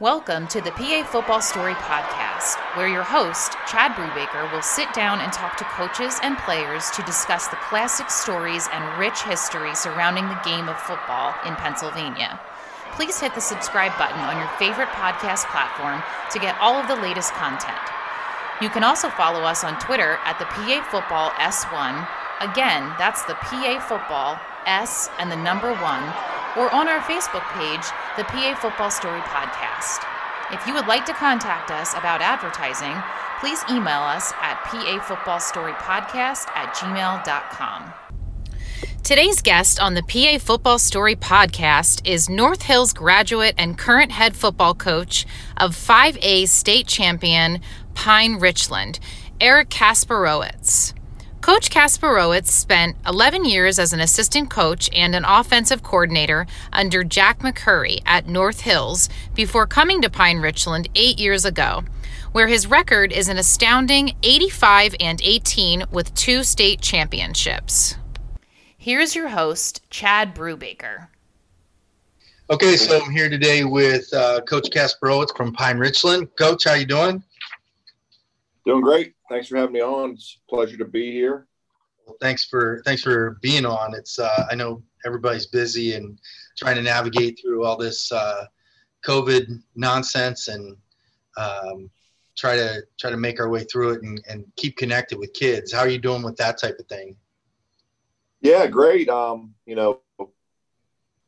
[0.00, 5.18] Welcome to the PA Football Story Podcast, where your host, Chad Brubaker, will sit down
[5.18, 10.28] and talk to coaches and players to discuss the classic stories and rich history surrounding
[10.28, 12.38] the game of football in Pennsylvania.
[12.92, 17.02] Please hit the subscribe button on your favorite podcast platform to get all of the
[17.02, 17.82] latest content.
[18.62, 22.06] You can also follow us on Twitter at the PA Football S1.
[22.38, 26.06] Again, that's the PA Football S and the number one
[26.56, 27.86] or on our Facebook page,
[28.16, 29.67] the PA Football Story Podcast.
[30.50, 32.94] If you would like to contact us about advertising,
[33.40, 37.92] please email us at pafootballstorypodcast at gmail.com.
[39.02, 44.36] Today's guest on the PA Football Story podcast is North Hills graduate and current head
[44.36, 45.24] football coach
[45.56, 47.60] of 5A state champion
[47.94, 48.98] Pine Richland,
[49.40, 50.92] Eric Kasperowicz.
[51.48, 57.38] Coach Kasperowicz spent 11 years as an assistant coach and an offensive coordinator under Jack
[57.38, 61.84] McCurry at North Hills before coming to Pine Richland eight years ago,
[62.32, 67.96] where his record is an astounding 85 and 18 with two state championships.
[68.76, 71.08] Here's your host, Chad Brubaker.
[72.50, 76.28] Okay, so I'm here today with uh, Coach Kasperowicz from Pine Richland.
[76.38, 77.22] Coach, how you doing?
[78.66, 80.12] Doing great thanks for having me on.
[80.12, 81.46] It's a pleasure to be here.
[82.20, 83.94] Thanks for thanks for being on.
[83.94, 86.18] It's uh, I know everybody's busy and
[86.56, 88.44] trying to navigate through all this uh,
[89.06, 90.76] COVID nonsense and
[91.36, 91.90] um,
[92.36, 95.72] try to try to make our way through it and, and keep connected with kids.
[95.72, 97.16] How are you doing with that type of thing?
[98.40, 99.08] Yeah, great.
[99.08, 100.00] Um, you know,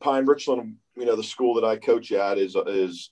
[0.00, 3.10] Pine Richland, you know, the school that I coach at is is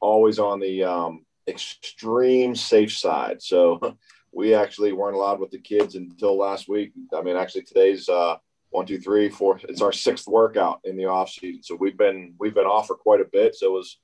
[0.00, 3.42] always on the um, extreme safe side.
[3.42, 3.96] So
[4.32, 6.92] we actually weren't allowed with the kids until last week.
[7.14, 8.36] I mean, actually today's uh,
[8.70, 9.60] one, two, three, four.
[9.68, 12.94] It's our sixth workout in the off season, so we've been we've been off for
[12.94, 13.54] quite a bit.
[13.54, 13.98] So it was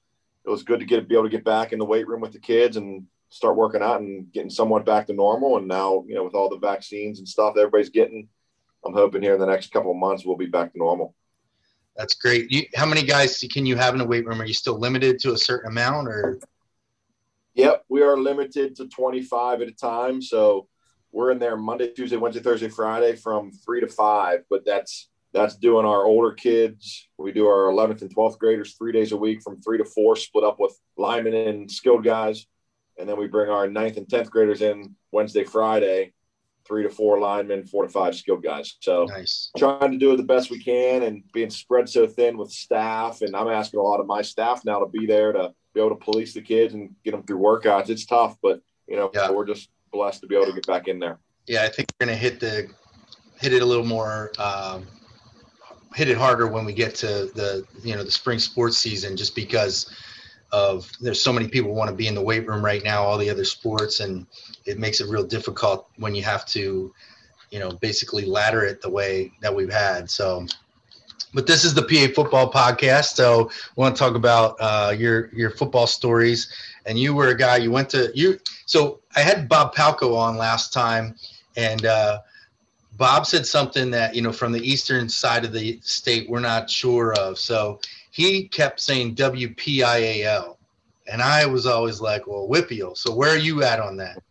[0.44, 2.32] it was good to get be able to get back in the weight room with
[2.32, 5.58] the kids and start working out and getting somewhat back to normal.
[5.58, 8.28] And now you know with all the vaccines and stuff everybody's getting,
[8.84, 11.14] I'm hoping here in the next couple of months we'll be back to normal.
[11.96, 12.50] That's great.
[12.50, 14.40] You, how many guys can you have in a weight room?
[14.40, 16.40] Are you still limited to a certain amount or?
[17.54, 20.20] Yep, we are limited to 25 at a time.
[20.20, 20.68] So
[21.12, 24.40] we're in there Monday, Tuesday, Wednesday, Thursday, Friday from three to five.
[24.50, 27.08] But that's that's doing our older kids.
[27.18, 30.14] We do our 11th and 12th graders three days a week from three to four,
[30.16, 32.46] split up with linemen and skilled guys.
[32.98, 36.12] And then we bring our ninth and 10th graders in Wednesday, Friday,
[36.64, 38.76] three to four linemen, four to five skilled guys.
[38.80, 39.50] So nice.
[39.56, 43.20] trying to do it the best we can and being spread so thin with staff.
[43.22, 45.90] And I'm asking a lot of my staff now to be there to be able
[45.90, 47.90] to police the kids and get them through workouts.
[47.90, 49.30] It's tough, but you know, yeah.
[49.30, 51.18] we're just blessed to be able to get back in there.
[51.46, 52.68] Yeah, I think we're gonna hit the
[53.40, 54.86] hit it a little more, um,
[55.94, 59.34] hit it harder when we get to the you know the spring sports season, just
[59.34, 59.92] because
[60.52, 63.18] of there's so many people want to be in the weight room right now, all
[63.18, 64.26] the other sports, and
[64.66, 66.94] it makes it real difficult when you have to,
[67.50, 70.08] you know, basically ladder it the way that we've had.
[70.08, 70.46] So
[71.34, 75.28] but this is the PA Football Podcast, so we want to talk about uh, your
[75.34, 76.52] your football stories.
[76.86, 78.38] And you were a guy you went to you.
[78.66, 81.16] So I had Bob Palko on last time,
[81.56, 82.20] and uh,
[82.96, 86.70] Bob said something that you know from the eastern side of the state we're not
[86.70, 87.38] sure of.
[87.38, 87.80] So
[88.10, 90.56] he kept saying WPIAL,
[91.10, 92.96] and I was always like, well, WPIAL.
[92.96, 94.22] So where are you at on that?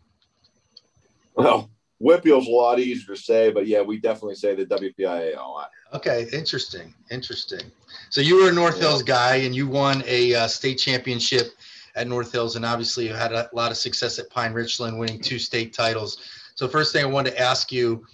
[1.36, 1.70] Well,
[2.02, 5.66] WPIAL's a lot easier to say, but yeah, we definitely say the WPIAL.
[5.94, 7.62] Okay, interesting, interesting.
[8.10, 11.54] So you were a North Hills guy, and you won a uh, state championship
[11.96, 15.20] at North Hills, and obviously you had a lot of success at Pine Richland, winning
[15.20, 16.18] two state titles.
[16.56, 18.06] So first thing I wanted to ask you,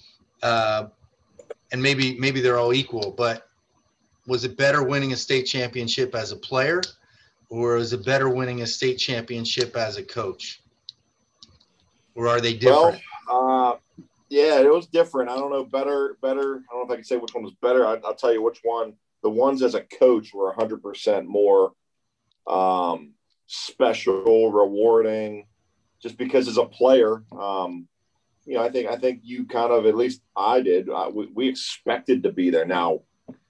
[0.44, 0.88] uh,
[1.72, 3.47] and maybe maybe they're all equal, but
[4.28, 6.81] was it better winning a state championship as a player,
[7.50, 10.62] or is it better winning a state championship as a coach,
[12.16, 13.01] or are they different?
[13.29, 13.78] Well, uh,
[14.29, 15.29] yeah, it was different.
[15.29, 16.63] I don't know better, better.
[16.69, 17.85] I don't know if I can say which one was better.
[17.85, 18.94] I, will tell you which one.
[19.23, 21.73] The ones as a coach were 100% more
[22.47, 23.13] um,
[23.47, 25.48] special, rewarding,
[26.01, 27.88] just because as a player, um,
[28.45, 30.89] you know, I think I think you kind of at least I did.
[30.89, 32.65] Uh, we, we expected to be there.
[32.65, 33.01] Now,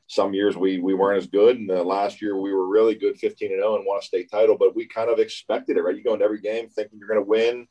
[0.07, 3.17] some years we we weren't as good, and the last year we were really good,
[3.17, 4.57] 15 and 0, and won a state title.
[4.57, 5.95] But we kind of expected it, right?
[5.95, 7.67] You go into every game thinking you're going to win.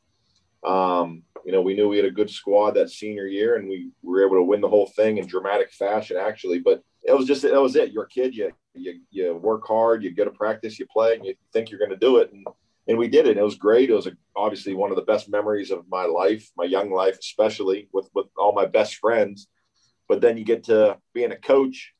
[0.63, 3.91] Um, you know, we knew we had a good squad that senior year, and we
[4.03, 6.59] were able to win the whole thing in dramatic fashion, actually.
[6.59, 7.91] But it was just that was it.
[7.91, 8.35] You're a kid.
[8.35, 10.03] You you you work hard.
[10.03, 10.79] You go to practice.
[10.79, 12.31] You play, and you think you're going to do it.
[12.33, 12.45] And
[12.87, 13.37] and we did it.
[13.37, 13.89] It was great.
[13.89, 17.17] It was a, obviously one of the best memories of my life, my young life,
[17.19, 19.47] especially with with all my best friends.
[20.07, 21.93] But then you get to being a coach,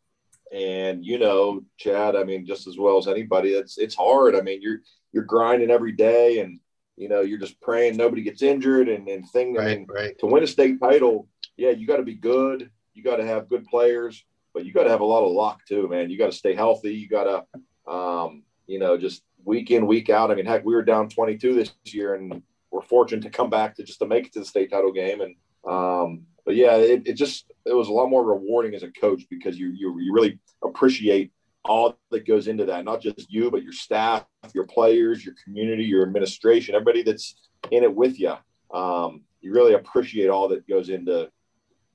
[0.52, 2.16] and you know, Chad.
[2.16, 4.36] I mean, just as well as anybody, it's it's hard.
[4.36, 4.80] I mean, you're
[5.14, 6.60] you're grinding every day and
[7.00, 10.20] you know you're just praying nobody gets injured and and thing right, I mean, right.
[10.20, 13.50] to win a state title yeah you got to be good you got to have
[13.50, 14.24] good players
[14.54, 16.10] but you got to have a lot of luck too man.
[16.10, 20.10] You got to stay healthy you got to um, you know just week in week
[20.10, 20.30] out.
[20.30, 23.76] I mean heck we were down 22 this year and we're fortunate to come back
[23.76, 25.22] to just to make it to the state title game.
[25.22, 25.36] And
[25.68, 29.24] um, but yeah it, it just it was a lot more rewarding as a coach
[29.30, 31.32] because you you, you really appreciate
[31.66, 35.84] all that goes into that, not just you, but your staff, your players, your community,
[35.84, 37.36] your administration, everybody that's
[37.72, 38.34] in it with you.
[38.74, 41.30] Um, you really appreciate all that goes into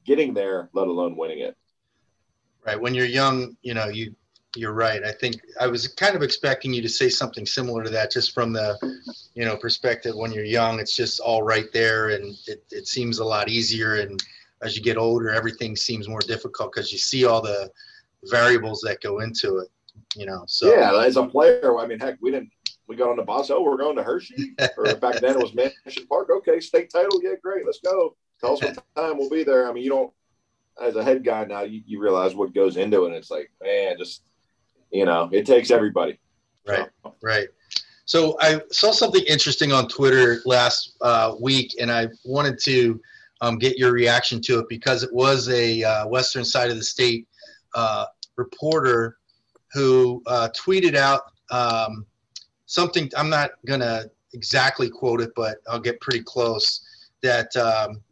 [0.05, 1.57] getting there, let alone winning it.
[2.67, 2.81] Right.
[2.81, 4.15] When you're young, you know, you
[4.57, 5.03] you're right.
[5.03, 8.33] I think I was kind of expecting you to say something similar to that, just
[8.33, 8.79] from the,
[9.35, 10.15] you know, perspective.
[10.15, 13.97] When you're young, it's just all right there, and it, it seems a lot easier.
[13.97, 14.23] And
[14.63, 17.69] as you get older, everything seems more difficult because you see all the
[18.31, 19.69] variables that go into it.
[20.17, 22.51] You know, so yeah, as a player, I mean, heck, we didn't.
[22.87, 23.51] We got on the bus.
[23.51, 26.29] Oh, we're going to Hershey, or back then it was Mansion Park.
[26.31, 27.21] Okay, state title.
[27.23, 27.65] Yeah, great.
[27.65, 28.17] Let's go.
[28.41, 29.69] Tell us what time we'll be there.
[29.69, 30.13] I mean, you don't.
[30.83, 33.07] As a head guy now, you, you realize what goes into it.
[33.07, 34.23] And it's like, man, just
[34.91, 36.19] you know, it takes everybody.
[36.67, 37.15] Right, so.
[37.23, 37.49] right.
[38.07, 43.01] So I saw something interesting on Twitter last uh, week, and I wanted to
[43.41, 46.85] um, get your reaction to it because it was a uh, western side of the
[46.85, 47.27] state
[47.75, 48.07] uh,
[48.37, 49.19] reporter
[49.73, 52.07] who uh, tweeted out um,
[52.67, 53.11] something.
[53.17, 56.81] I'm not gonna exactly quote it, but I'll get pretty close.
[57.23, 58.03] That um,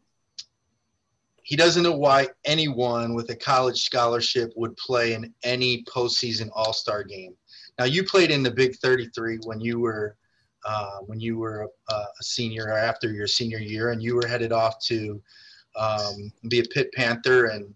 [1.43, 6.73] he doesn't know why anyone with a college scholarship would play in any postseason All
[6.73, 7.35] Star game.
[7.79, 10.17] Now, you played in the Big 33 when you were
[10.65, 14.27] uh, when you were a, a, senior or after your senior year, and you were
[14.27, 15.21] headed off to
[15.77, 17.47] um, be a Pitt Panther.
[17.47, 17.75] And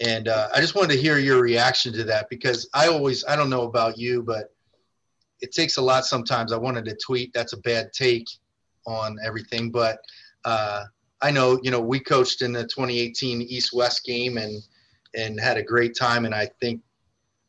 [0.00, 3.36] and uh, I just wanted to hear your reaction to that because I always I
[3.36, 4.52] don't know about you, but
[5.40, 6.52] it takes a lot sometimes.
[6.52, 8.26] I wanted to tweet that's a bad take
[8.86, 9.98] on everything, but
[10.44, 10.84] uh,
[11.22, 14.62] I know, you know, we coached in the 2018 East West game and
[15.14, 16.26] and had a great time.
[16.26, 16.82] And I think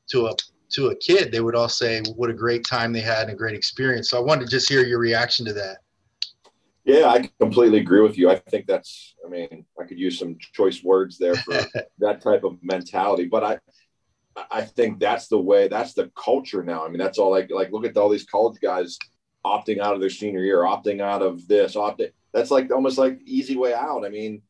[0.07, 0.33] to a
[0.69, 3.35] to a kid, they would all say what a great time they had and a
[3.35, 4.09] great experience.
[4.09, 5.79] So I wanted to just hear your reaction to that.
[6.87, 8.29] Yeah, I completely agree with you.
[8.29, 11.59] I think that's, I mean, I could use some choice words there for
[11.99, 13.59] that type of mentality, but I,
[14.49, 16.85] I think that's the way, that's the culture now.
[16.85, 18.97] I mean, that's all like, like look at all these college guys
[19.45, 23.19] opting out of their senior year, opting out of this, opting that's like almost like
[23.25, 24.05] easy way out.
[24.05, 24.41] I mean,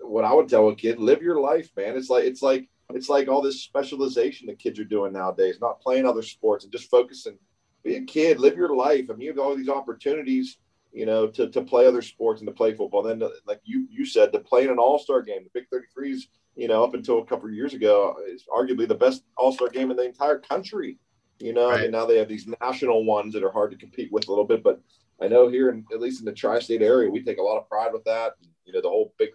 [0.00, 1.96] what I would tell a kid, live your life, man.
[1.96, 5.80] It's like it's like it's like all this specialization that kids are doing nowadays, not
[5.80, 7.38] playing other sports and just focusing.
[7.82, 9.06] Be a kid, live your life.
[9.10, 10.58] I mean, you have all these opportunities,
[10.94, 13.02] you know, to, to play other sports and to play football.
[13.02, 16.28] Then, like you you said, to play in an All Star game, the Big 33s,
[16.54, 19.68] you know, up until a couple of years ago, is arguably the best All Star
[19.68, 20.98] game in the entire country.
[21.40, 21.80] You know, right.
[21.80, 24.30] I mean, now they have these national ones that are hard to compete with a
[24.30, 24.80] little bit, but
[25.20, 27.68] I know here, in, at least in the tri-state area, we take a lot of
[27.68, 28.34] pride with that.
[28.64, 29.30] You know, the whole big,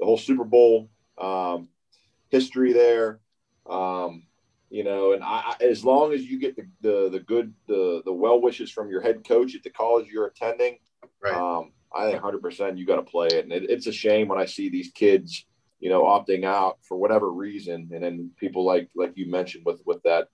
[0.00, 1.68] the whole Super Bowl um,
[2.30, 3.20] history there.
[3.68, 4.24] Um,
[4.70, 8.12] you know, and I, as long as you get the, the, the good, the, the
[8.12, 10.78] well wishes from your head coach at the college you're attending,
[11.22, 11.34] right.
[11.34, 13.44] um, I think 100% you got to play it.
[13.44, 15.46] And it, it's a shame when I see these kids,
[15.80, 17.90] you know, opting out for whatever reason.
[17.92, 20.28] And then people like, like you mentioned with, with that,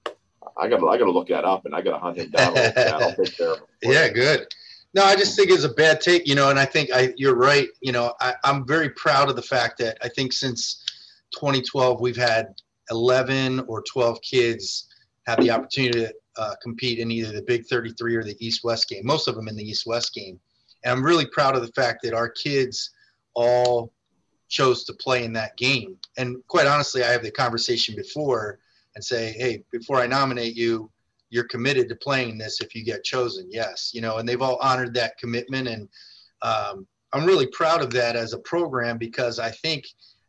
[0.56, 2.31] I got to, I got to look that up and I got to hunt him
[2.31, 2.56] down.
[2.56, 3.64] I'll take care of him.
[3.82, 4.46] Yeah, good.
[4.94, 7.37] No, I just think it's a bad take, you know, and I think I, you're
[7.37, 7.68] right.
[7.80, 10.85] You know, I, I'm very proud of the fact that I think since
[11.35, 12.54] 2012 we've had
[12.90, 14.88] 11 or 12 kids
[15.26, 18.88] have the opportunity to uh, compete in either the Big 33 or the East West
[18.88, 19.02] game.
[19.04, 20.38] Most of them in the East West game,
[20.85, 22.91] and I'm really proud of the fact that our kids
[23.35, 23.93] all
[24.49, 25.97] chose to play in that game.
[26.19, 28.59] And quite honestly, I have the conversation before
[28.95, 30.91] and say, hey, before I nominate you,
[31.31, 33.49] you're committed to playing this if you get chosen.
[33.51, 35.89] Yes, you know, and they've all honored that commitment, and
[36.43, 39.87] um, I'm really proud of that as a program because I think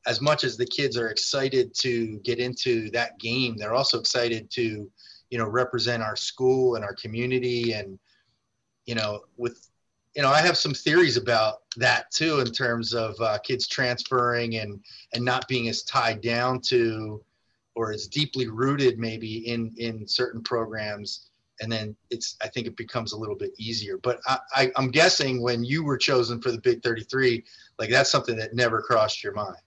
[0.08, 4.50] as much as the kids are excited to get into that game, they're also excited
[4.52, 4.90] to,
[5.30, 8.00] you know, represent our school and our community, and
[8.86, 9.70] you know, with
[10.16, 14.58] you know, I have some theories about that too in terms of uh, kids transferring
[14.58, 14.80] and
[15.14, 17.24] and not being as tied down to
[17.76, 21.30] or as deeply rooted maybe in in certain programs.
[21.62, 23.98] And then it's i think it becomes a little bit easier.
[23.98, 27.44] But I, I I'm guessing when you were chosen for the big 33
[27.80, 29.58] like that's something that never crossed your mind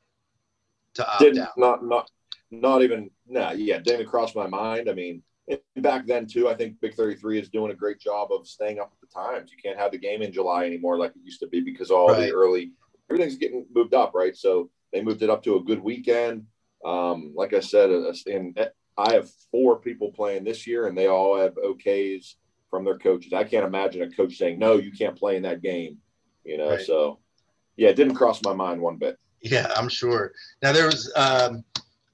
[0.94, 1.58] to opt didn't, out.
[1.58, 2.10] not not
[2.50, 4.88] not even nah yeah didn't cross my mind.
[4.88, 5.22] I mean
[5.76, 8.92] back then too i think big 33 is doing a great job of staying up
[8.92, 11.46] at the times you can't have the game in july anymore like it used to
[11.46, 12.20] be because all right.
[12.20, 12.72] the early
[13.10, 16.44] everything's getting moved up right so they moved it up to a good weekend
[16.86, 21.36] um, like I said, and I have four people playing this year, and they all
[21.36, 22.34] have OKs
[22.70, 23.32] from their coaches.
[23.32, 25.98] I can't imagine a coach saying, no, you can't play in that game,
[26.44, 26.70] you know?
[26.70, 26.80] Right.
[26.80, 27.18] So
[27.76, 29.18] yeah, it didn't cross my mind one bit.
[29.40, 30.32] Yeah, I'm sure.
[30.62, 31.64] Now there was um,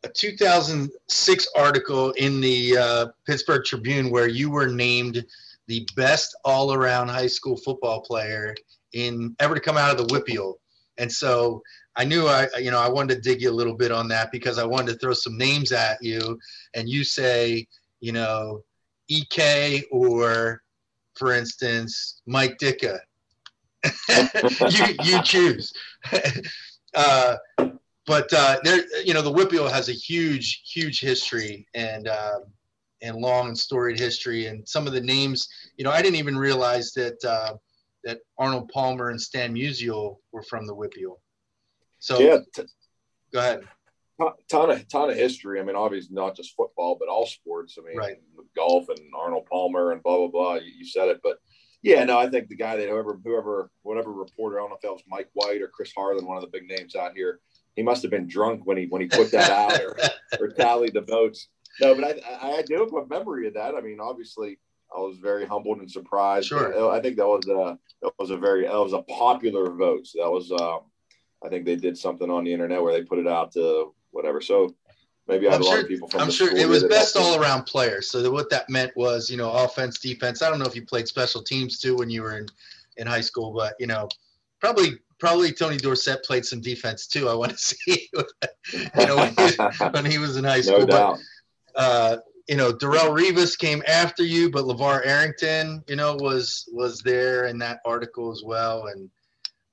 [0.05, 5.25] a 2006 article in the uh, Pittsburgh Tribune where you were named
[5.69, 8.55] the best all-around high school football player
[8.93, 10.55] in ever to come out of the WPIAL.
[10.99, 11.63] And so
[11.97, 14.33] I knew I, you know, I wanted to dig you a little bit on that
[14.33, 16.39] because I wanted to throw some names at you,
[16.75, 17.67] and you say,
[18.01, 18.63] you know,
[19.11, 20.63] Ek or,
[21.15, 22.99] for instance, Mike Ditka.
[24.71, 25.73] you you choose.
[26.95, 27.37] uh,
[28.07, 32.41] but uh, there, you know, the WPIAL has a huge, huge history and uh,
[33.01, 34.47] and long and storied history.
[34.47, 37.55] And some of the names, you know, I didn't even realize that uh,
[38.05, 41.17] that Arnold Palmer and Stan Musial were from the WPIAL.
[42.01, 42.65] So yeah, t-
[43.33, 43.63] go ahead.
[44.49, 45.61] Ton of ton of history.
[45.61, 47.77] I mean, obviously not just football, but all sports.
[47.79, 48.17] I mean, right.
[48.55, 50.55] golf and Arnold Palmer and blah blah blah.
[50.55, 51.39] You, you said it, but
[51.83, 54.83] yeah, no, I think the guy that whoever, whoever, whatever reporter, I don't know if
[54.83, 57.41] that was Mike White or Chris Harlan, one of the big names out here.
[57.77, 59.97] He must have been drunk when he when he put that out or,
[60.41, 61.49] or tallied the votes.
[61.81, 63.75] No, but I, I do have a memory of that.
[63.75, 64.59] I mean, obviously,
[64.95, 66.49] I was very humbled and surprised.
[66.49, 66.91] Sure.
[66.91, 70.07] I think that was a that was a very that was a popular vote.
[70.07, 70.81] So that was um,
[71.45, 74.41] I think they did something on the internet where they put it out to whatever.
[74.41, 74.75] So
[75.27, 76.21] maybe I had I'm a sure, lot of people from.
[76.21, 78.11] I'm sure it was best all around players.
[78.11, 80.43] So what that meant was, you know, offense, defense.
[80.43, 82.47] I don't know if you played special teams too when you were in
[82.99, 84.09] in high school, but you know,
[84.61, 87.29] probably probably Tony Dorsett played some defense too.
[87.29, 90.81] I want to see, you know, when he, when he was in high school.
[90.81, 91.19] No doubt.
[91.75, 92.17] But, uh,
[92.49, 97.47] you know, Darrelle Revis came after you, but LaVar Arrington, you know, was was there
[97.47, 99.09] in that article as well, and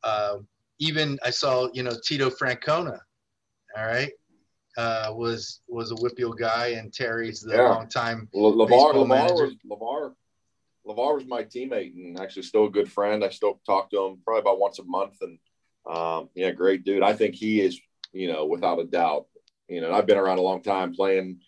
[0.03, 0.35] uh,
[0.77, 2.99] even I saw, you know, Tito Francona.
[3.75, 4.11] All right,
[4.77, 7.69] uh, was was a WPIAL guy, and Terry's the yeah.
[7.69, 8.29] long time.
[8.33, 10.13] Well, LaVar, LaVar was LaVar.
[10.89, 13.23] LaVar was my teammate and actually still a good friend.
[13.23, 15.37] I still talk to him probably about once a month, and
[15.85, 17.03] um, yeah, great dude.
[17.03, 17.79] I think he is,
[18.11, 19.27] you know, without a doubt.
[19.67, 21.41] You know, I've been around a long time playing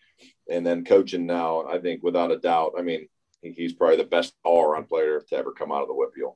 [0.49, 1.65] and then coaching now.
[1.65, 2.73] I think without a doubt.
[2.77, 3.07] I mean,
[3.41, 6.35] he's probably the best all-around player to ever come out of the WPIAL.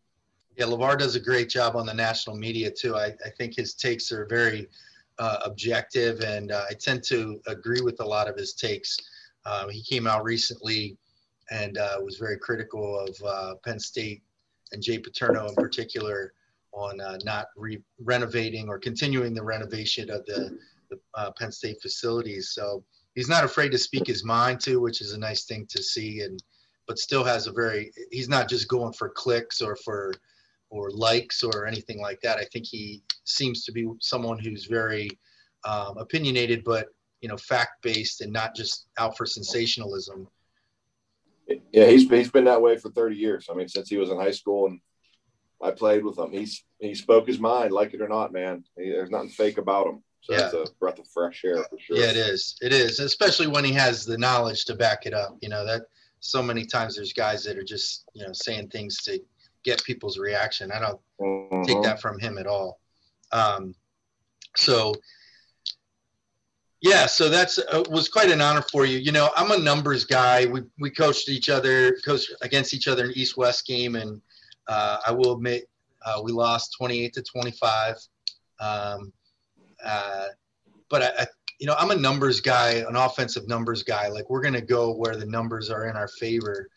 [0.57, 2.95] Yeah, LaVar does a great job on the national media too.
[2.95, 4.67] I, I think his takes are very
[5.19, 8.97] uh, objective, and uh, I tend to agree with a lot of his takes.
[9.45, 10.97] Um, he came out recently
[11.51, 14.23] and uh, was very critical of uh, Penn State
[14.71, 16.33] and Jay Paterno in particular
[16.71, 20.57] on uh, not re- renovating or continuing the renovation of the,
[20.89, 22.49] the uh, Penn State facilities.
[22.49, 22.83] So
[23.13, 26.21] he's not afraid to speak his mind too, which is a nice thing to see.
[26.21, 26.41] And
[26.87, 30.13] but still has a very he's not just going for clicks or for
[30.69, 32.37] or likes or anything like that.
[32.37, 35.09] I think he seems to be someone who's very
[35.63, 36.87] um, opinionated, but
[37.21, 40.27] you know, fact based and not just out for sensationalism.
[41.47, 43.47] Yeah, he's he's been that way for 30 years.
[43.49, 44.79] I mean, since he was in high school and
[45.61, 48.63] I played with him, he's he spoke his mind, like it or not, man.
[48.77, 50.03] He, there's nothing fake about him.
[50.21, 50.49] So yeah.
[50.51, 51.97] it's a breath of fresh air for sure.
[51.97, 52.55] Yeah, it is.
[52.61, 55.37] It is, especially when he has the knowledge to back it up.
[55.41, 55.83] You know that
[56.19, 59.19] so many times there's guys that are just you know saying things to
[59.63, 60.71] get people's reaction.
[60.71, 61.63] I don't mm-hmm.
[61.63, 62.79] take that from him at all.
[63.31, 63.75] Um,
[64.55, 64.93] so
[66.85, 68.99] yeah, so that's uh, was quite an honor for you.
[68.99, 70.45] You know, I'm a numbers guy.
[70.45, 74.21] We we coached each other, coached against each other in East West game, and
[74.67, 75.67] uh, I will admit
[76.05, 77.95] uh, we lost 28 to 25.
[78.59, 79.11] Um,
[79.83, 80.27] uh,
[80.87, 81.27] but I, I,
[81.59, 84.07] you know, I'm a numbers guy, an offensive numbers guy.
[84.09, 86.69] Like we're gonna go where the numbers are in our favor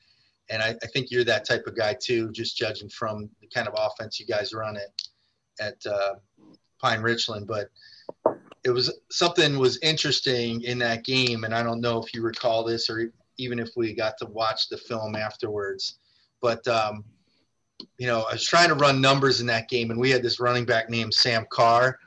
[0.50, 2.32] and I, I, think you're that type of guy too.
[2.32, 5.02] Just judging from the kind of offense you guys run at
[5.60, 6.14] at uh,
[6.80, 7.68] Pine Richland, but
[8.64, 12.64] it was something was interesting in that game, and I don't know if you recall
[12.64, 15.98] this or even if we got to watch the film afterwards,
[16.40, 17.04] but um,
[17.98, 20.40] you know I was trying to run numbers in that game, and we had this
[20.40, 21.98] running back named Sam Carr,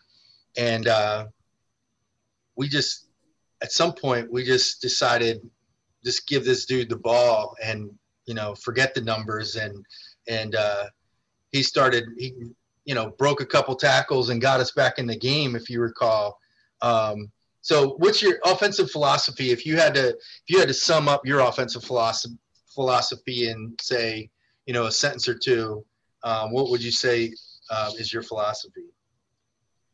[0.57, 1.27] and uh,
[2.55, 3.07] we just
[3.61, 5.41] at some point we just decided
[6.03, 7.91] just give this dude the ball and
[8.25, 9.85] you know, forget the numbers and
[10.27, 10.85] and uh,
[11.51, 12.33] he started he
[12.85, 15.81] you know broke a couple tackles and got us back in the game if you
[15.81, 16.39] recall.
[16.81, 19.51] Um, so what's your offensive philosophy?
[19.51, 22.35] If you had to if you had to sum up your offensive philosophy
[22.73, 24.29] philosophy and say
[24.65, 25.83] you know a sentence or two
[26.23, 27.33] um, what would you say
[27.69, 28.85] uh, is your philosophy?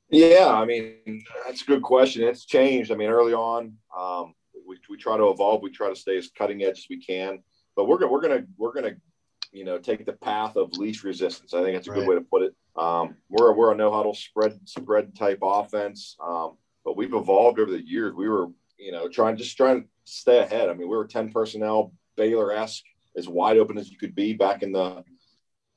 [0.09, 2.23] Yeah i mean that's a good question.
[2.23, 2.91] It's changed.
[2.91, 4.33] I mean early on um,
[4.67, 5.61] we, we try to evolve.
[5.61, 7.39] We try to stay as cutting edge as we can.
[7.75, 8.95] But we're gonna we're gonna we're gonna
[9.51, 11.53] you know take the path of least resistance.
[11.53, 11.99] I think that's a right.
[11.99, 12.55] good way to put it.
[12.75, 17.69] Um, we're we're a no huddle spread spread type offense, um, but we've evolved over
[17.69, 18.13] the years.
[18.15, 18.47] We were
[18.79, 20.69] you know trying just trying to stay ahead.
[20.69, 22.85] I mean, we were ten personnel Baylor esque
[23.17, 25.03] as wide open as you could be back in the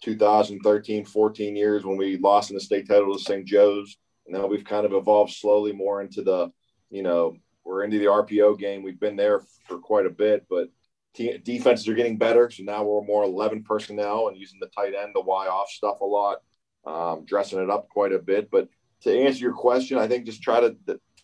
[0.04, 3.44] 2013, 14 years when we lost in the state title to St.
[3.44, 3.96] Joe's.
[4.26, 6.52] And now we've kind of evolved slowly more into the,
[6.90, 8.82] you know, we're into the RPO game.
[8.82, 10.68] We've been there for quite a bit, but
[11.14, 12.50] t- defenses are getting better.
[12.50, 16.00] So now we're more 11 personnel and using the tight end, the Y off stuff
[16.00, 16.38] a lot,
[16.86, 18.50] um, dressing it up quite a bit.
[18.50, 18.68] But
[19.02, 20.76] to answer your question, I think just try to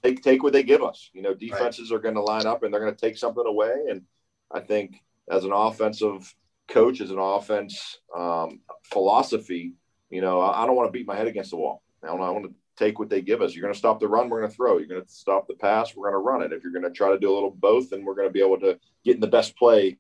[0.02, 1.11] take take what they give us.
[1.12, 1.97] You know, defenses right.
[1.97, 3.75] are going to line up and they're going to take something away.
[3.90, 4.02] And
[4.50, 6.35] I think as an offensive
[6.68, 9.75] coach, as an offense um, philosophy,
[10.11, 11.83] you know, I, I don't want to beat my head against the wall.
[12.02, 13.54] I, I want to take what they give us.
[13.54, 14.78] You're going to stop the run, we're going to throw.
[14.78, 16.52] You're going to stop the pass, we're going to run it.
[16.52, 18.40] If you're going to try to do a little both, then we're going to be
[18.40, 19.99] able to get in the best play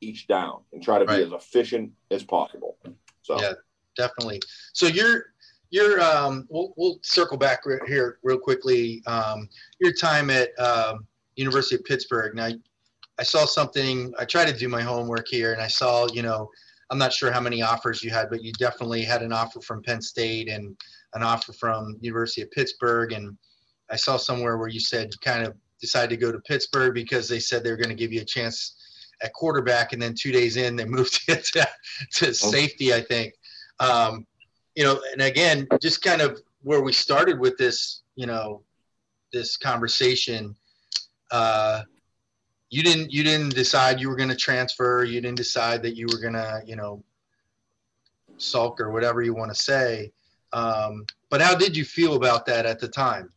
[0.00, 1.18] each down and try to right.
[1.18, 2.76] be as efficient as possible.
[3.22, 3.52] So yeah,
[3.96, 4.40] definitely.
[4.72, 5.26] So you're
[5.74, 9.02] you're um, we'll, we'll circle back here real quickly.
[9.08, 9.48] Um,
[9.80, 11.04] your time at um,
[11.34, 12.36] University of Pittsburgh.
[12.36, 12.50] Now,
[13.18, 14.14] I saw something.
[14.16, 16.48] I tried to do my homework here, and I saw you know
[16.90, 19.82] I'm not sure how many offers you had, but you definitely had an offer from
[19.82, 20.76] Penn State and
[21.14, 23.10] an offer from University of Pittsburgh.
[23.10, 23.36] And
[23.90, 27.28] I saw somewhere where you said you kind of decided to go to Pittsburgh because
[27.28, 28.76] they said they were going to give you a chance
[29.24, 31.68] at quarterback, and then two days in they moved you to,
[32.12, 32.32] to oh.
[32.32, 33.34] safety, I think.
[33.80, 34.24] Um,
[34.74, 38.62] you know, and again, just kind of where we started with this, you know,
[39.32, 40.54] this conversation.
[41.30, 41.82] Uh,
[42.70, 45.04] you didn't you didn't decide you were going to transfer.
[45.04, 47.04] You didn't decide that you were going to, you know,
[48.38, 50.12] sulk or whatever you want to say.
[50.52, 53.30] Um, but how did you feel about that at the time?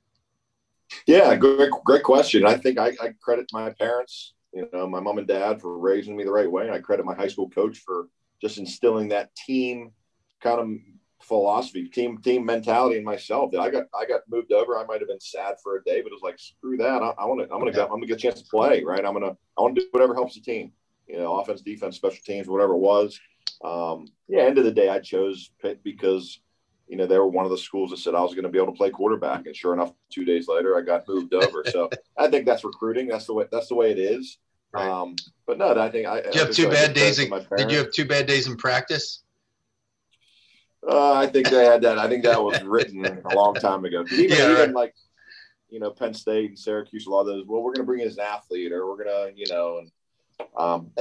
[1.05, 2.45] Yeah, great, great question.
[2.45, 6.15] I think I, I credit my parents, you know, my mom and dad for raising
[6.15, 6.65] me the right way.
[6.65, 8.07] And I credit my high school coach for
[8.41, 9.91] just instilling that team
[10.41, 10.67] kind of
[11.27, 13.51] philosophy, team team mentality in myself.
[13.51, 14.77] That I got I got moved over.
[14.77, 17.01] I might have been sad for a day, but it was like screw that.
[17.01, 18.83] I, I want to I'm gonna go, I'm gonna get a chance to play.
[18.83, 19.05] Right.
[19.05, 20.71] I'm gonna I want to do whatever helps the team.
[21.07, 23.19] You know, offense, defense, special teams, whatever it was.
[23.63, 24.41] Um, yeah.
[24.41, 26.39] End of the day, I chose Pitt because
[26.87, 28.57] you know, they were one of the schools that said I was going to be
[28.57, 29.45] able to play quarterback.
[29.45, 31.63] And sure enough, two days later, I got moved over.
[31.67, 33.07] So I think that's recruiting.
[33.07, 34.37] That's the way, that's the way it is.
[34.71, 34.87] Right.
[34.87, 37.19] Um, but no, I think I, did you have two bad days.
[37.19, 39.23] In, did you have two bad days in practice?
[40.89, 41.97] Uh, I think they had that.
[41.97, 44.05] I think that was written a long time ago.
[44.11, 44.95] Even, yeah, even like,
[45.69, 48.01] you know, Penn State and Syracuse, a lot of those, well, we're going to bring
[48.01, 49.91] in an athlete or we're going to, you know, and
[50.57, 50.91] um,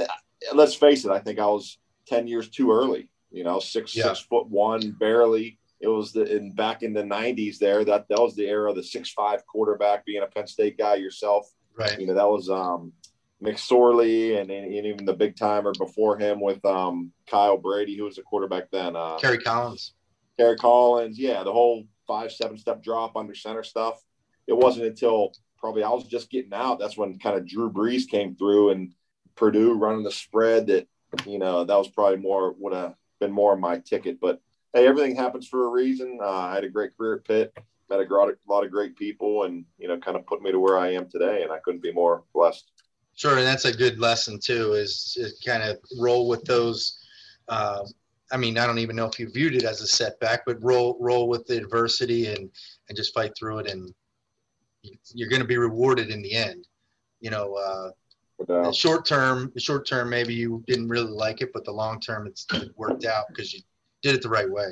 [0.53, 4.05] let's face it, I think I was 10 years too early, you know, six, yeah.
[4.05, 8.19] six foot one, barely it was the in back in the 90s there that that
[8.19, 11.99] was the era of the six five quarterback being a penn state guy yourself right
[11.99, 12.91] you know that was um
[13.43, 18.17] mcsorley and, and even the big timer before him with um kyle brady who was
[18.17, 19.93] a quarterback then uh kerry collins
[20.37, 24.01] kerry collins yeah the whole five seven step drop under center stuff
[24.47, 28.07] it wasn't until probably i was just getting out that's when kind of drew brees
[28.07, 28.93] came through and
[29.35, 30.87] purdue running the spread that
[31.25, 34.41] you know that was probably more would have been more of my ticket but
[34.77, 36.19] hey, everything happens for a reason.
[36.21, 37.57] Uh, I had a great career at Pitt,
[37.89, 40.77] met a lot of great people, and you know, kind of put me to where
[40.77, 41.43] I am today.
[41.43, 42.71] And I couldn't be more blessed.
[43.17, 44.73] Sure, and that's a good lesson too.
[44.73, 46.99] Is, is kind of roll with those.
[47.49, 47.83] Uh,
[48.31, 50.97] I mean, I don't even know if you viewed it as a setback, but roll
[50.99, 52.49] roll with the adversity and
[52.87, 53.91] and just fight through it, and
[55.13, 56.67] you're going to be rewarded in the end.
[57.19, 61.71] You know, uh, short term, short term, maybe you didn't really like it, but the
[61.71, 63.61] long term, it's it worked out because you
[64.03, 64.69] did it the right way.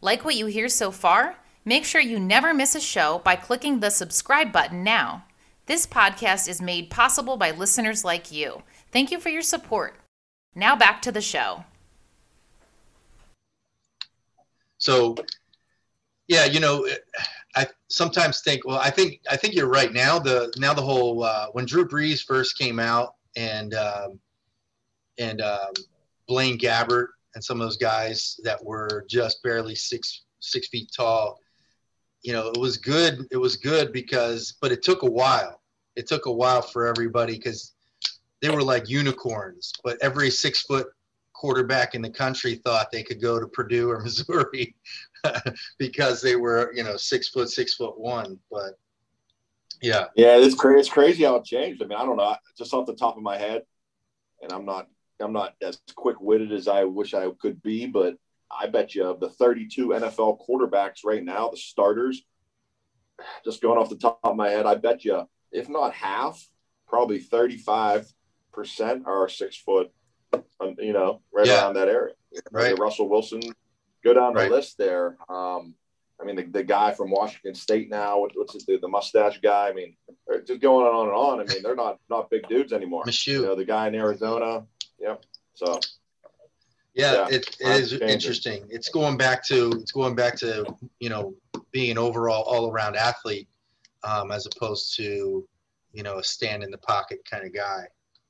[0.00, 1.36] Like what you hear so far?
[1.64, 5.24] Make sure you never miss a show by clicking the subscribe button now.
[5.70, 8.64] This podcast is made possible by listeners like you.
[8.90, 9.94] Thank you for your support.
[10.56, 11.62] Now back to the show.
[14.78, 15.14] So,
[16.26, 16.88] yeah, you know,
[17.54, 19.92] I sometimes think, well, I think I think you're right.
[19.92, 24.18] Now the now the whole uh, when Drew Brees first came out and um,
[25.20, 25.72] and um,
[26.26, 31.38] Blaine Gabbert and some of those guys that were just barely six six feet tall.
[32.22, 33.24] You know, it was good.
[33.30, 35.59] It was good because, but it took a while.
[35.96, 37.74] It took a while for everybody because
[38.40, 39.72] they were like unicorns.
[39.84, 40.88] But every six foot
[41.32, 44.74] quarterback in the country thought they could go to Purdue or Missouri
[45.78, 48.38] because they were, you know, six foot, six foot one.
[48.50, 48.78] But
[49.82, 50.80] yeah, yeah, it's crazy.
[50.80, 51.82] It's crazy how it changed.
[51.82, 52.36] I mean, I don't know.
[52.56, 53.62] Just off the top of my head,
[54.42, 54.88] and I'm not
[55.20, 58.16] I'm not as quick witted as I wish I could be, but
[58.50, 62.22] I bet you of the 32 NFL quarterbacks right now, the starters,
[63.44, 66.48] just going off the top of my head, I bet you, if not half,
[66.88, 68.12] probably 35
[68.52, 69.90] percent are six foot,
[70.32, 71.62] um, you know, right yeah.
[71.62, 72.14] around that area.
[72.50, 72.78] Right.
[72.78, 73.40] Russell Wilson,
[74.04, 74.50] go down the right.
[74.50, 75.16] list there.
[75.28, 75.74] Um,
[76.20, 79.68] I mean, the, the guy from Washington State now, what's it, the, the mustache guy?
[79.68, 79.96] I mean,
[80.46, 81.40] just going on and on.
[81.40, 83.04] I mean, they're not not big dudes anymore.
[83.06, 84.66] You know, the guy in Arizona,
[85.00, 85.22] Yep.
[85.54, 85.80] So
[86.94, 88.66] yeah, yeah it, it is interesting.
[88.70, 90.64] It's going back to it's going back to
[90.98, 91.34] you know
[91.72, 93.48] being an overall all around athlete
[94.04, 95.46] um, as opposed to
[95.92, 97.86] you know a stand in the pocket kind of guy.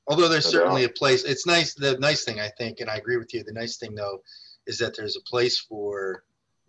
[0.07, 1.23] Although there's certainly a place.
[1.23, 1.73] It's nice.
[1.73, 3.43] The nice thing I think, and I agree with you.
[3.43, 4.21] The nice thing though
[4.67, 6.23] is that there's a place for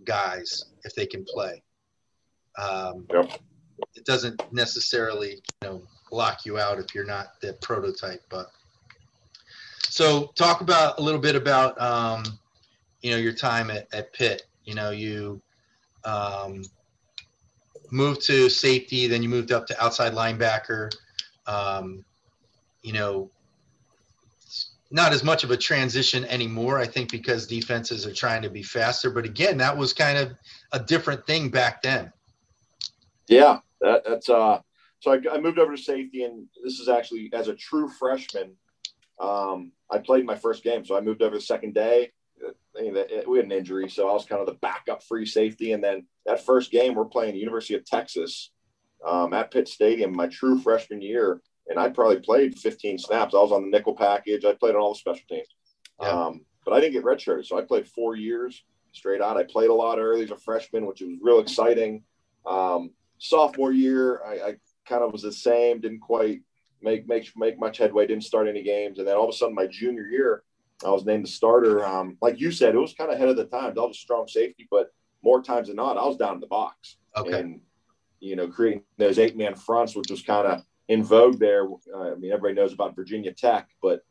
[0.04, 1.62] guys if they can play.
[2.58, 3.30] Um, yep.
[3.94, 8.50] It doesn't necessarily you know lock you out if you're not the prototype, but
[9.88, 12.22] so talk about a little bit about um,
[13.00, 14.44] you know your time at, at Pitt.
[14.64, 15.42] You know you
[16.04, 16.62] um,
[17.92, 20.90] moved to safety, then you moved up to outside linebacker.
[21.46, 22.05] Um,
[22.83, 23.31] you know,
[24.90, 28.62] not as much of a transition anymore, I think, because defenses are trying to be
[28.62, 29.11] faster.
[29.11, 30.35] But again, that was kind of
[30.72, 32.12] a different thing back then.
[33.28, 34.61] Yeah, that, that's uh.
[35.00, 38.52] So I, I moved over to safety, and this is actually as a true freshman.
[39.18, 42.12] Um, I played my first game, so I moved over the second day.
[42.81, 45.72] We had an injury, so I was kind of the backup free safety.
[45.72, 48.50] And then that first game, we're playing University of Texas
[49.07, 53.35] um, at Pitt Stadium, my true freshman year, and I probably played 15 snaps.
[53.35, 54.44] I was on the nickel package.
[54.44, 55.48] I played on all the special teams,
[56.00, 56.09] yeah.
[56.09, 59.37] um, but I didn't get redshirted, so I played four years straight out.
[59.37, 62.05] I played a lot early as a freshman, which was real exciting.
[62.46, 64.55] Um, sophomore year, I, I
[64.87, 65.81] kind of was the same.
[65.81, 66.42] Didn't quite
[66.81, 68.07] make make make much headway.
[68.07, 70.42] Didn't start any games, and then all of a sudden, my junior year,
[70.85, 71.85] I was named the starter.
[71.85, 73.79] Um, like you said, it was kind of ahead of the times.
[73.79, 74.92] I was a strong safety, but
[75.23, 76.97] more times than not, I was down in the box.
[77.16, 77.38] Okay.
[77.38, 77.61] And
[78.21, 81.66] you know, creating those eight man fronts, which was kind of in vogue there.
[81.92, 84.05] Uh, I mean, everybody knows about Virginia Tech, but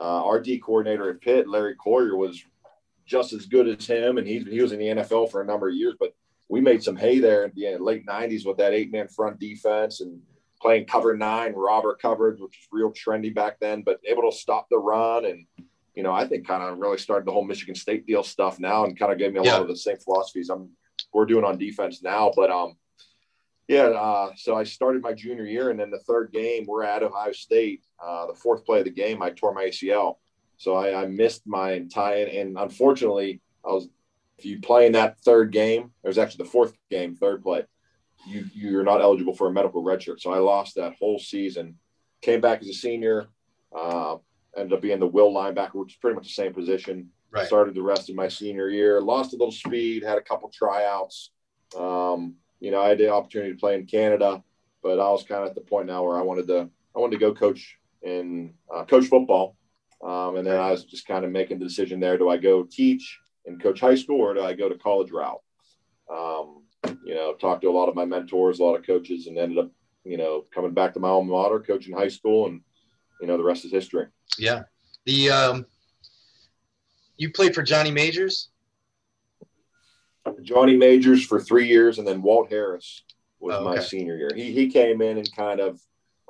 [0.00, 2.42] uh, our D coordinator at Pitt, Larry Coyer, was
[3.06, 5.68] just as good as him, and he he was in the NFL for a number
[5.68, 5.94] of years.
[5.98, 6.14] But
[6.48, 10.00] we made some hay there in the late '90s with that eight man front defense
[10.00, 10.20] and
[10.60, 14.68] playing cover nine, robber coverage, which was real trendy back then, but able to stop
[14.70, 15.24] the run.
[15.24, 15.46] And,
[15.94, 18.84] you know, I think kind of really started the whole Michigan State deal stuff now
[18.84, 19.52] and kind of gave me a yeah.
[19.54, 20.70] lot of the same philosophies I'm
[21.12, 22.32] we're doing on defense now.
[22.34, 22.74] But um
[23.68, 27.04] yeah, uh, so I started my junior year, and then the third game, we're at
[27.04, 27.84] Ohio State.
[28.04, 30.16] Uh, the fourth play of the game, I tore my ACL,
[30.56, 32.26] so I, I missed my entire.
[32.26, 33.88] And unfortunately, I was
[34.38, 37.64] if you play in that third game, it was actually the fourth game, third play
[38.26, 40.20] you you're not eligible for a medical redshirt.
[40.20, 41.76] So I lost that whole season.
[42.22, 43.28] Came back as a senior.
[43.76, 44.16] Uh,
[44.56, 47.10] ended up being the will linebacker, which is pretty much the same position.
[47.30, 47.46] Right.
[47.46, 49.00] Started the rest of my senior year.
[49.00, 50.02] Lost a little speed.
[50.02, 51.30] Had a couple tryouts.
[51.78, 54.42] Um, you know, I had the opportunity to play in Canada,
[54.82, 57.18] but I was kind of at the point now where I wanted to I wanted
[57.18, 59.56] to go coach in uh, coach football.
[60.02, 62.64] Um, and then I was just kind of making the decision there: do I go
[62.64, 65.42] teach and coach high school, or do I go to college route?
[66.12, 66.62] Um,
[67.04, 69.58] you know, talked to a lot of my mentors, a lot of coaches, and ended
[69.58, 69.70] up,
[70.04, 72.62] you know, coming back to my alma mater, coaching high school, and
[73.20, 74.06] you know, the rest is history.
[74.38, 74.62] Yeah,
[75.04, 75.66] the um,
[77.16, 78.48] you played for Johnny Majors.
[80.42, 83.02] Johnny Majors for three years, and then Walt Harris
[83.40, 83.76] was oh, okay.
[83.76, 84.30] my senior year.
[84.34, 85.80] He he came in and kind of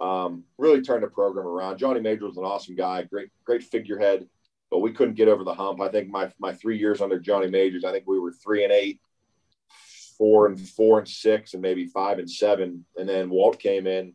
[0.00, 1.78] um, really turned the program around.
[1.78, 4.28] Johnny Majors was an awesome guy, great great figurehead,
[4.70, 5.80] but we couldn't get over the hump.
[5.80, 8.72] I think my my three years under Johnny Majors, I think we were three and
[8.72, 9.00] eight
[10.20, 12.84] four and four and six and maybe five and seven.
[12.98, 14.12] And then Walt came in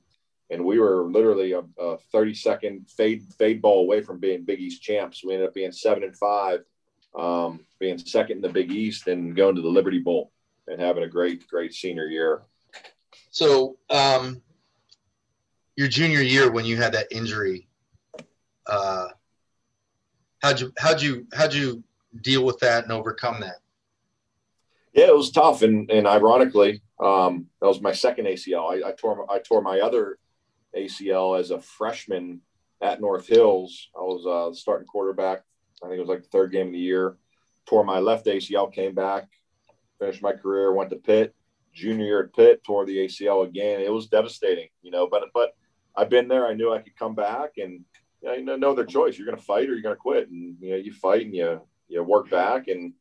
[0.50, 4.60] and we were literally a, a 30 second fade fade ball away from being Big
[4.60, 5.24] East champs.
[5.24, 6.64] We ended up being seven and five,
[7.16, 10.32] um, being second in the Big East and going to the Liberty Bowl
[10.68, 12.44] and having a great, great senior year.
[13.32, 14.42] So um,
[15.76, 17.68] your junior year when you had that injury,
[18.68, 19.08] uh,
[20.42, 21.84] how'd you how'd you how'd you
[22.22, 23.58] deal with that and overcome that?
[24.94, 28.72] Yeah, it was tough, and and ironically, um, that was my second ACL.
[28.72, 30.18] I, I, tore I tore my other
[30.76, 32.42] ACL as a freshman
[32.82, 33.90] at North Hills.
[33.96, 35.44] I was uh, starting quarterback.
[35.84, 37.18] I think it was like the third game of the year.
[37.66, 39.28] Tore my left ACL, came back,
[40.00, 41.36] finished my career, went to Pitt.
[41.74, 43.82] Junior year at Pitt, tore the ACL again.
[43.82, 45.08] It was devastating, you know.
[45.08, 45.56] But but
[45.96, 46.48] I've been there.
[46.48, 47.84] I knew I could come back, and
[48.22, 49.18] you know, no other choice.
[49.18, 51.36] You're going to fight or you're going to quit, and you know, you fight and
[51.36, 52.94] you you work back and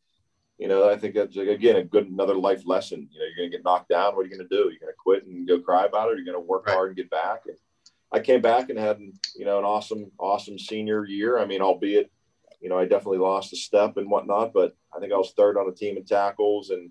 [0.58, 3.08] you know, I think that's again a good another life lesson.
[3.10, 4.14] You know, you're going to get knocked down.
[4.14, 4.70] What are you going to do?
[4.70, 6.12] You're going to quit and go cry about it.
[6.12, 6.74] Or you're going to work right.
[6.74, 7.42] hard and get back.
[7.46, 7.56] And
[8.14, 9.00] I came back and had
[9.34, 11.38] you know an awesome, awesome senior year.
[11.38, 12.12] I mean, albeit
[12.60, 15.58] you know I definitely lost a step and whatnot, but I think I was third
[15.58, 16.90] on the team in tackles, and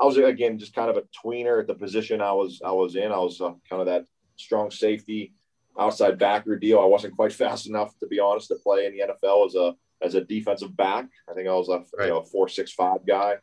[0.00, 2.96] I was again just kind of a tweener at the position I was I was
[2.96, 3.12] in.
[3.12, 4.06] I was uh, kind of that
[4.36, 5.34] strong safety,
[5.78, 6.80] outside backer deal.
[6.80, 9.74] I wasn't quite fast enough to be honest to play in the NFL as a
[10.00, 11.06] as a defensive back.
[11.30, 12.06] I think I was a right.
[12.06, 13.34] you know four six five guy,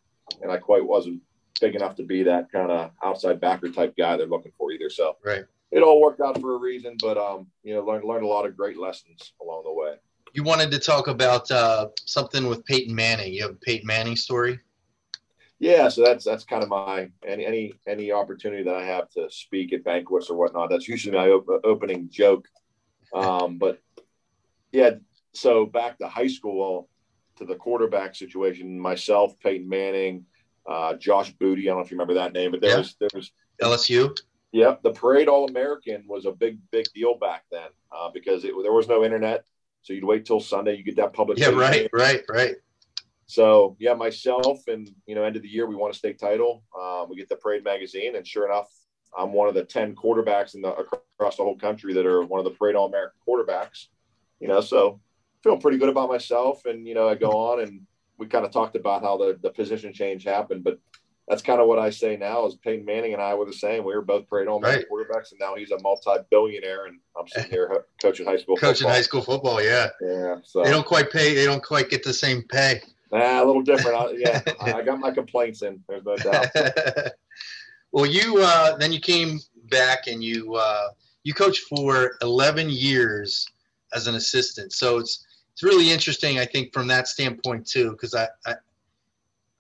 [0.42, 1.22] and I quite wasn't
[1.62, 4.90] big enough to be that kind of outside backer type guy they're looking for either.
[4.90, 5.44] So right.
[5.72, 8.46] It all worked out for a reason, but um, you know, learned learned a lot
[8.46, 9.96] of great lessons along the way.
[10.34, 13.34] you wanted to talk about uh, something with Peyton Manning.
[13.34, 14.60] You have a Peyton Manning story.
[15.60, 19.30] Yeah, so that's that's kind of my any any any opportunity that I have to
[19.30, 20.70] speak at banquets or whatnot.
[20.70, 22.48] That's usually my op- opening joke.
[23.14, 23.80] Um, but
[24.72, 24.92] yeah,
[25.34, 26.88] so back to high school
[27.38, 28.80] to the quarterback situation.
[28.80, 30.26] Myself, Peyton Manning,
[30.66, 31.64] uh, Josh Booty.
[31.64, 32.78] I don't know if you remember that name, but there Yeah.
[32.78, 34.16] was there was LSU.
[34.52, 38.54] Yep, the Parade All American was a big, big deal back then uh, because it,
[38.64, 39.46] there was no internet.
[39.82, 41.38] So you'd wait till Sunday, you get that public.
[41.38, 42.56] Yeah, right, right, right.
[43.28, 46.64] So yeah, myself and you know, end of the year we won a state title.
[46.80, 48.70] Um, we get the Parade magazine, and sure enough,
[49.18, 52.40] I'm one of the ten quarterbacks in the across the whole country that are one
[52.40, 53.86] of the Parade All American quarterbacks.
[54.40, 55.00] You know, so
[55.44, 56.66] feeling pretty good about myself.
[56.66, 57.82] And you know, I go on and
[58.18, 60.80] we kind of talked about how the the position change happened, but
[61.30, 63.84] that's kind of what I say now is Peyton Manning and I were the same.
[63.84, 67.52] We were both Parade All American quarterbacks, and now he's a multi-billionaire, and I'm sitting
[67.52, 68.56] here coaching high school.
[68.56, 68.92] Coaching football.
[68.92, 69.64] high school football.
[69.64, 71.36] Yeah, Yeah, so they don't quite pay.
[71.36, 72.82] They don't quite get the same pay.
[73.12, 73.96] nah, a little different.
[73.96, 75.84] I, yeah, I, I got my complaints in.
[75.88, 76.48] There's no doubt.
[77.92, 79.40] well, you uh, then you came
[79.70, 80.88] back and you uh,
[81.24, 83.48] you coached for 11 years
[83.94, 84.74] as an assistant.
[84.74, 88.56] So it's it's really interesting, I think, from that standpoint too, because I, I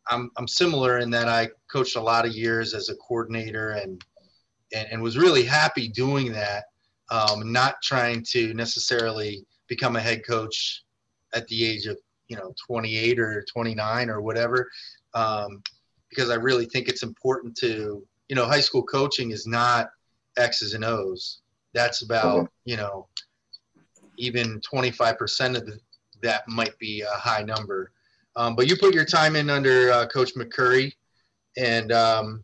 [0.09, 4.03] I'm I'm similar in that I coached a lot of years as a coordinator and
[4.73, 6.65] and, and was really happy doing that.
[7.11, 10.83] Um, not trying to necessarily become a head coach
[11.33, 14.69] at the age of you know 28 or 29 or whatever
[15.15, 15.61] um,
[16.09, 19.89] because i really think it's important to you know high school coaching is not
[20.37, 21.41] x's and o's
[21.73, 22.49] that's about Mhm.
[22.65, 23.07] you know
[24.17, 25.79] even 25% of the,
[26.21, 27.91] that might be a high number
[28.35, 30.91] um, but you put your time in under uh, coach mccurry
[31.57, 32.43] and um,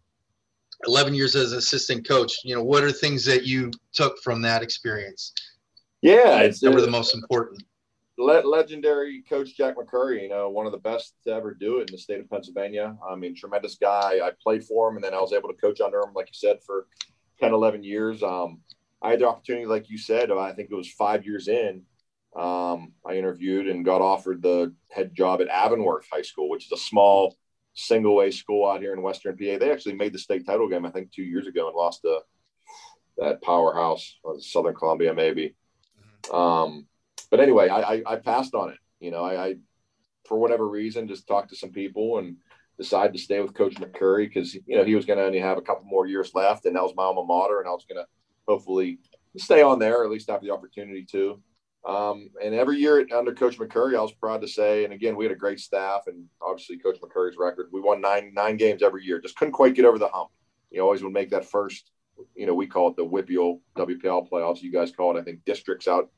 [0.85, 4.61] 11 years as assistant coach you know what are things that you took from that
[4.61, 5.33] experience
[6.01, 7.63] Yeah, it's that were the most important
[8.17, 11.89] le- legendary coach Jack McCurry, you know, one of the best to ever do it
[11.89, 12.95] in the state of Pennsylvania.
[13.07, 14.19] I mean, tremendous guy.
[14.23, 16.33] I played for him and then I was able to coach under him, like you
[16.33, 16.87] said, for
[17.39, 18.23] 10, 11 years.
[18.23, 18.59] Um,
[19.01, 21.83] I had the opportunity, like you said, I think it was five years in.
[22.35, 26.71] Um, I interviewed and got offered the head job at Avonworth High School, which is
[26.73, 27.37] a small
[27.75, 29.57] single A school out here in Western PA.
[29.57, 32.19] They actually made the state title game, I think, two years ago and lost to
[33.17, 35.55] that powerhouse, uh, Southern Columbia, maybe.
[36.33, 36.87] Um,
[37.29, 38.77] but anyway, I, I, I passed on it.
[38.99, 39.55] You know, I, I,
[40.27, 42.37] for whatever reason, just talked to some people and
[42.77, 45.57] decided to stay with Coach McCurry because, you know, he was going to only have
[45.57, 46.65] a couple more years left.
[46.65, 47.59] And that was my alma mater.
[47.59, 48.07] And I was going to
[48.47, 48.99] hopefully
[49.37, 51.41] stay on there, at least have the opportunity to.
[51.85, 55.23] Um, and every year under Coach McCurry, I was proud to say, and again, we
[55.25, 57.67] had a great staff and obviously Coach McCurry's record.
[57.71, 59.19] We won nine nine games every year.
[59.19, 60.29] Just couldn't quite get over the hump.
[60.71, 61.91] You always would make that first,
[62.35, 64.61] you know, we call it the WIPIAL WPL playoffs.
[64.63, 66.09] You guys call it, I think, districts out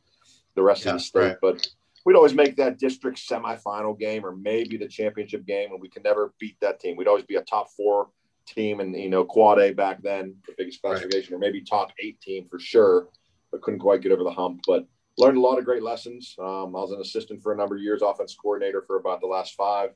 [0.56, 1.20] the rest Yeah, of the state.
[1.20, 1.38] right.
[1.42, 1.68] But
[2.06, 6.04] we'd always make that district semifinal game or maybe the championship game, and we could
[6.04, 6.96] never beat that team.
[6.96, 8.08] We'd always be a top four
[8.48, 10.92] team and you know quad A back then, the biggest Right.
[10.92, 13.10] classification, or maybe top eight team for sure,
[13.52, 14.62] but couldn't quite get over the hump.
[14.66, 16.36] But learned a lot of great lessons.
[16.40, 19.28] Um, I was an assistant for a number of years, offense coordinator for about the
[19.28, 19.92] last five,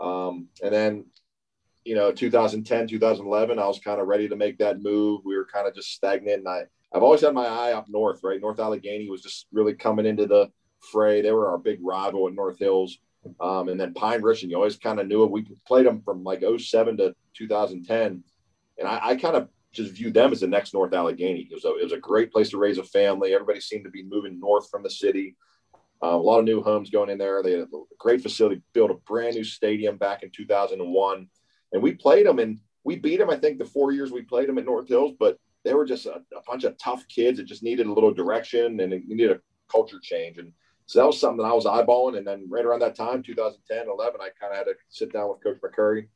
[0.00, 1.04] um, and then
[1.84, 5.20] you know 2010 2011 i was kind of ready to make that move.
[5.24, 8.20] We were kind of just stagnant and i i've always had my eye up north
[8.24, 8.40] right?
[8.40, 10.50] North allegheny was just really coming into the
[10.92, 11.22] fray.
[11.22, 12.98] They were our big rival at north hills.
[13.40, 15.32] Um, and then pine ridge and you always kind of knew it.
[15.32, 18.22] We played them from like 07 to 2010
[18.78, 21.64] and i, I kind of just viewed them as the next north allegheny it was,
[21.64, 24.38] a, it was a great place to raise a family everybody seemed to be moving
[24.40, 25.36] north from the city
[26.02, 27.66] uh, a lot of new homes going in there they had a
[27.98, 31.28] great facility built a brand new stadium back in 2001
[31.72, 33.30] and we played them and we beat them.
[33.30, 36.06] I think the four years we played them at North Hills, but they were just
[36.06, 39.40] a, a bunch of tough kids that just needed a little direction and needed a
[39.68, 40.38] culture change.
[40.38, 40.52] And
[40.86, 42.16] so that was something that I was eyeballing.
[42.16, 45.28] And then right around that time, 2010, 11, I kind of had to sit down
[45.28, 46.06] with Coach McCurry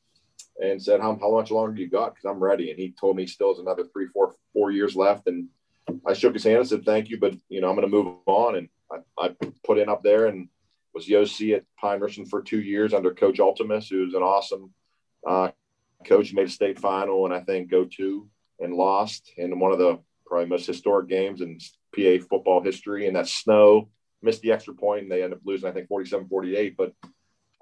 [0.61, 2.14] and said, how, how much longer you got?
[2.14, 2.70] Because I'm ready.
[2.70, 5.26] And he told me he still has another three, four, four years left.
[5.26, 5.48] And
[6.07, 8.16] I shook his hand and said, thank you, but you know, I'm going to move
[8.26, 8.57] on.
[8.57, 10.48] And I, I put in up there and
[10.94, 14.72] was the OC at Pine Richland for two years under Coach Ultimus, who's an awesome
[15.26, 15.50] uh,
[16.07, 19.79] coach made a state final and I think go to and lost in one of
[19.79, 21.59] the probably most historic games in
[21.94, 23.07] PA football history.
[23.07, 23.88] And that snow
[24.22, 26.76] missed the extra point and they ended up losing, I think 47 48.
[26.76, 26.94] But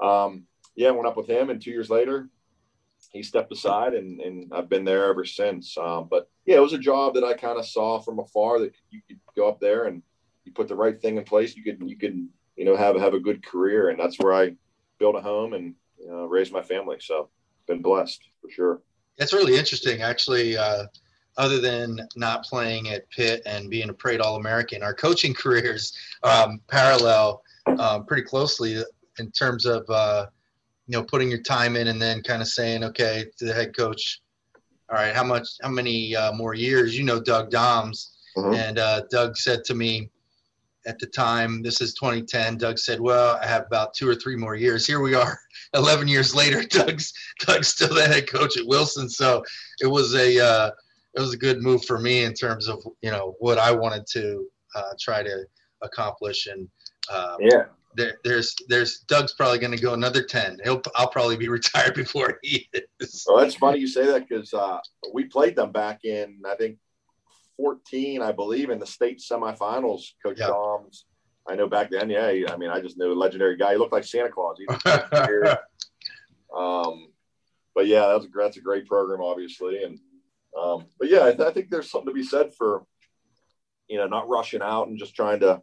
[0.05, 0.45] um,
[0.77, 1.51] yeah, went up with him.
[1.51, 2.29] And two years later,
[3.11, 5.77] he stepped aside and, and I've been there ever since.
[5.79, 8.73] Um, but yeah, it was a job that I kind of saw from afar that
[8.91, 10.03] you could go up there and
[10.45, 11.57] you put the right thing in place.
[11.57, 13.89] You could, you could, you know, have, have a good career.
[13.89, 14.55] And that's where I
[14.99, 16.97] built a home and you know, raised my family.
[17.01, 17.29] So
[17.67, 18.83] been blessed for sure.
[19.17, 20.57] It's really interesting, actually.
[20.57, 20.85] Uh,
[21.37, 25.93] other than not playing at Pitt and being a Parade All American, our coaching careers
[26.23, 27.43] um, parallel.
[27.79, 28.83] um, pretty closely
[29.19, 30.27] in terms of uh,
[30.89, 33.77] you know putting your time in and then kind of saying, okay, to the head
[33.77, 34.21] coach,
[34.91, 36.97] all right, how much, how many uh, more years?
[36.99, 38.57] You know, Doug Dahms, Mhm.
[38.57, 40.11] and uh, Doug said to me
[40.87, 42.57] at the time, this is 2010.
[42.57, 44.87] Doug said, well, I have about two or three more years.
[44.87, 45.39] Here we are,
[45.75, 46.63] 11 years later.
[46.71, 49.45] Doug's Doug's still the head coach at Wilson, so
[49.83, 50.71] it was a uh,
[51.15, 54.07] it was a good move for me in terms of you know what I wanted
[54.13, 55.45] to uh, try to
[55.83, 56.67] accomplish and.
[57.13, 57.65] Um, Yeah.
[57.99, 60.59] There, there's there's Doug's probably going to go another ten.
[60.65, 62.69] He'll I'll probably be retired before he
[63.01, 63.25] is.
[63.29, 64.79] Well, that's funny you say that because uh,
[65.13, 66.79] we played them back in I think
[67.57, 70.13] 14, I believe, in the state semifinals.
[70.25, 70.47] Coach Yeah.
[70.51, 71.05] Dahms,
[71.49, 72.09] I know back then.
[72.09, 73.73] Yeah, he- I mean, I just knew a legendary guy.
[73.73, 74.59] He looked like Santa Claus.
[74.59, 74.81] He was
[75.27, 75.59] here.
[76.57, 77.09] um,
[77.75, 79.99] but yeah, that's a that's a great program, obviously, and
[80.57, 82.85] um, but yeah, I, th- I think there's something to be said for
[83.89, 85.61] you know not rushing out and just trying to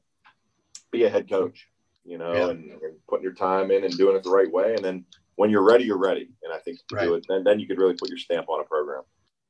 [0.91, 1.67] be a head coach,
[2.05, 2.49] you know, Yeah.
[2.49, 5.49] and, and putting your time in and doing it the right way, and then when
[5.49, 7.95] you're ready, you're ready, and I think you do it, then then you could really
[7.95, 9.03] put your stamp on a program.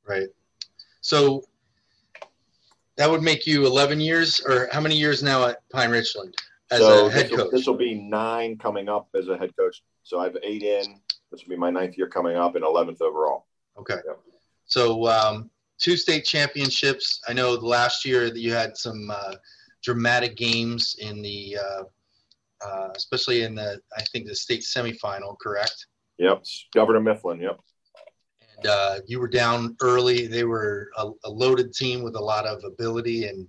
[0.08, 0.28] Right.
[1.02, 1.44] So
[2.98, 6.36] that would make you 11 years, or how many years now at Pine Richland
[6.72, 7.52] as so a head coach?
[7.52, 9.84] this will be nine coming up as a head coach.
[10.04, 11.00] So I have eight in.
[11.32, 13.46] This will be my ninth year coming up and eleventh overall.
[13.78, 13.98] Okay.
[14.06, 14.14] Yeah.
[14.66, 17.22] So um, two state championships.
[17.28, 19.36] I know last year that you had some uh,
[19.84, 21.84] dramatic games in the, uh,
[22.64, 25.88] uh, especially in the, I think the state semifinal, correct?
[26.18, 27.40] Yep, Governor Mifflin.
[27.42, 27.60] Yep.
[28.58, 30.28] And uh, you were down early.
[30.28, 33.48] They were a, a loaded team with a lot of ability, and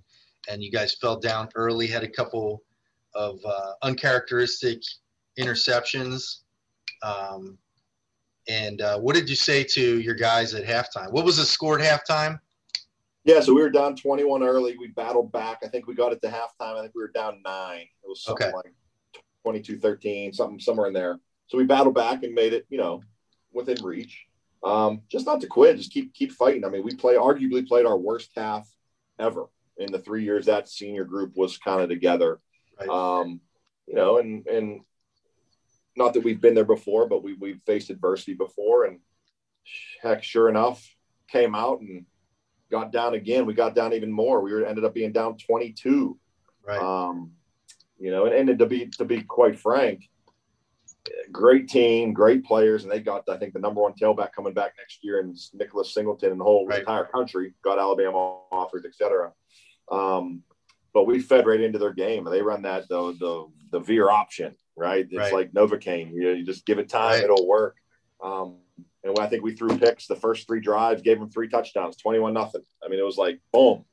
[0.49, 1.87] and you guys fell down early.
[1.87, 2.61] Had a couple
[3.15, 4.81] of uh, uncharacteristic
[5.39, 6.39] interceptions.
[7.03, 7.57] Um,
[8.49, 11.11] and uh, what did you say to your guys at halftime?
[11.11, 12.39] What was the score at halftime?
[13.25, 14.77] Yeah, so we were down 21 early.
[14.77, 15.59] We battled back.
[15.63, 16.77] I think we got it to halftime.
[16.77, 17.81] I think we were down nine.
[17.81, 18.55] It was something Okay.
[18.55, 18.73] like
[19.47, 21.19] 22 13, something somewhere in there.
[21.47, 23.01] So we battled back and made it, you know,
[23.53, 24.25] within reach.
[24.61, 26.65] Um, just not to quit, just keep keep fighting.
[26.65, 28.69] I mean, we play arguably played our worst half
[29.17, 29.45] ever
[29.77, 32.41] in the three years that senior group was kind of together.
[32.77, 32.89] Right.
[32.89, 33.39] Um,
[33.87, 34.81] you know, and and
[35.95, 38.99] not that we've been there before, but we we've faced adversity before, and
[40.03, 40.85] heck, sure enough,
[41.31, 42.05] came out and
[42.69, 43.45] got down again.
[43.45, 44.41] We got down even more.
[44.41, 46.19] We were ended up being down 22.
[46.67, 46.81] right.
[46.81, 47.31] Um,
[47.99, 50.03] you know, and, and to be to be quite frank,
[51.31, 54.73] great team, great players, and they got I think the number one tailback coming back
[54.77, 56.79] next year, and Nicholas Singleton and the whole Right.
[56.79, 58.17] entire country got Alabama
[58.51, 59.31] offers, etc.
[59.91, 60.43] Um,
[60.93, 64.09] but we fed right into their game, and they run that the the the veer
[64.09, 65.05] option, right?
[65.09, 65.33] It's Right.
[65.33, 66.11] like Novocaine.
[66.13, 67.23] You, know, you just give it time, Right.
[67.23, 67.75] it'll work.
[68.23, 68.57] Um,
[69.03, 72.33] and I think we threw picks the first three drives, gave them three touchdowns, twenty-one
[72.33, 72.63] nothing.
[72.83, 73.85] I mean, it was like boom.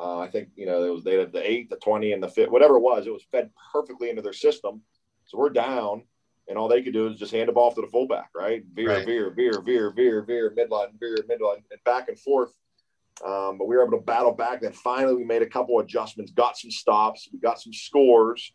[0.00, 2.28] Uh, I think you know it was they had the eight, the twenty, and the
[2.28, 3.06] fit, whatever it was.
[3.06, 4.82] It was fed perfectly into their system.
[5.24, 6.04] So we're down,
[6.48, 8.62] and all they could do is just hand the ball off to the fullback, right?
[8.74, 9.06] Veer, Right.
[9.06, 12.52] veer, veer, veer, veer, veer, midline, veer, midline, and back and forth.
[13.26, 14.60] Um, but we were able to battle back.
[14.60, 18.52] Then finally, we made a couple adjustments, got some stops, we got some scores,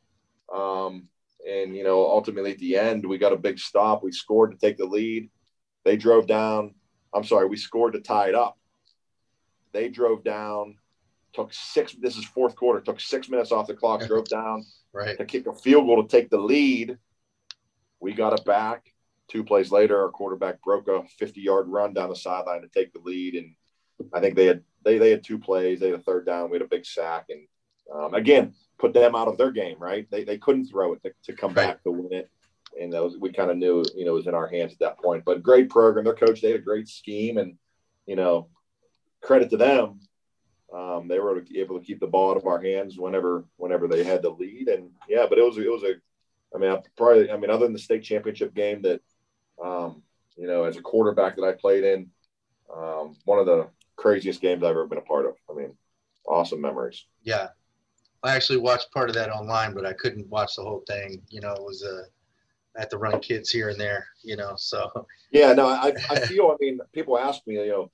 [0.53, 1.09] um,
[1.47, 4.01] and you know, ultimately at the end, we got a big stop.
[4.01, 5.29] We scored to take the lead.
[5.83, 6.75] They drove down.
[7.13, 8.57] I'm sorry, we scored to tie it up.
[9.73, 10.77] They drove down.
[11.33, 11.93] Took six.
[11.93, 12.79] This is fourth quarter.
[12.79, 14.05] Took six minutes off the clock.
[14.05, 15.17] Drove down right.
[15.17, 16.97] to kick a field goal to take the lead.
[17.99, 18.85] We got it back.
[19.29, 22.93] Two plays later, our quarterback broke a 50 yard run down the sideline to take
[22.93, 23.35] the lead.
[23.35, 23.55] And
[24.13, 25.79] I think they had they, they had two plays.
[25.79, 26.49] They had a third down.
[26.49, 27.25] We had a big sack.
[27.29, 27.47] And
[27.93, 30.05] um, again, put them out of their game, right?
[30.11, 31.67] They, they couldn't throw it to, to come Right.
[31.67, 32.29] back to win it.
[32.79, 34.79] And that was, we kind of knew, you know, it was in our hands at
[34.79, 35.23] that point.
[35.25, 36.05] But great program.
[36.05, 37.37] Their coach, they had a great scheme.
[37.37, 37.55] And,
[38.05, 38.49] you know,
[39.21, 40.01] credit to them.
[40.73, 44.03] Um, they were able to keep the ball out of our hands whenever whenever they
[44.03, 45.93] had the lead, and yeah, but it was it was a,
[46.55, 49.01] I mean, I probably I mean, other than the state championship game that,
[49.63, 50.01] um,
[50.35, 52.09] you know, as a quarterback that I played in,
[52.75, 55.35] um, one of the craziest games I've ever been a part of.
[55.49, 55.75] I mean,
[56.27, 57.05] awesome memories.
[57.21, 57.49] Yeah.
[58.23, 61.21] I actually watched part of that online, but I couldn't watch the whole thing.
[61.29, 62.03] You know, it was uh,
[62.75, 64.07] I had to run kids here and there.
[64.23, 64.89] You know, so
[65.31, 66.49] Yeah, no, I, I feel.
[66.51, 67.91] I mean, people ask me, you know,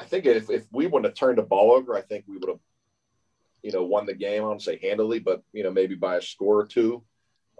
[0.00, 2.48] I think if, if we wouldn't have turned the ball over, I think we would
[2.48, 2.58] have,
[3.62, 4.42] you know, won the game.
[4.42, 7.02] I don't say handily, but you know, maybe by a score or two.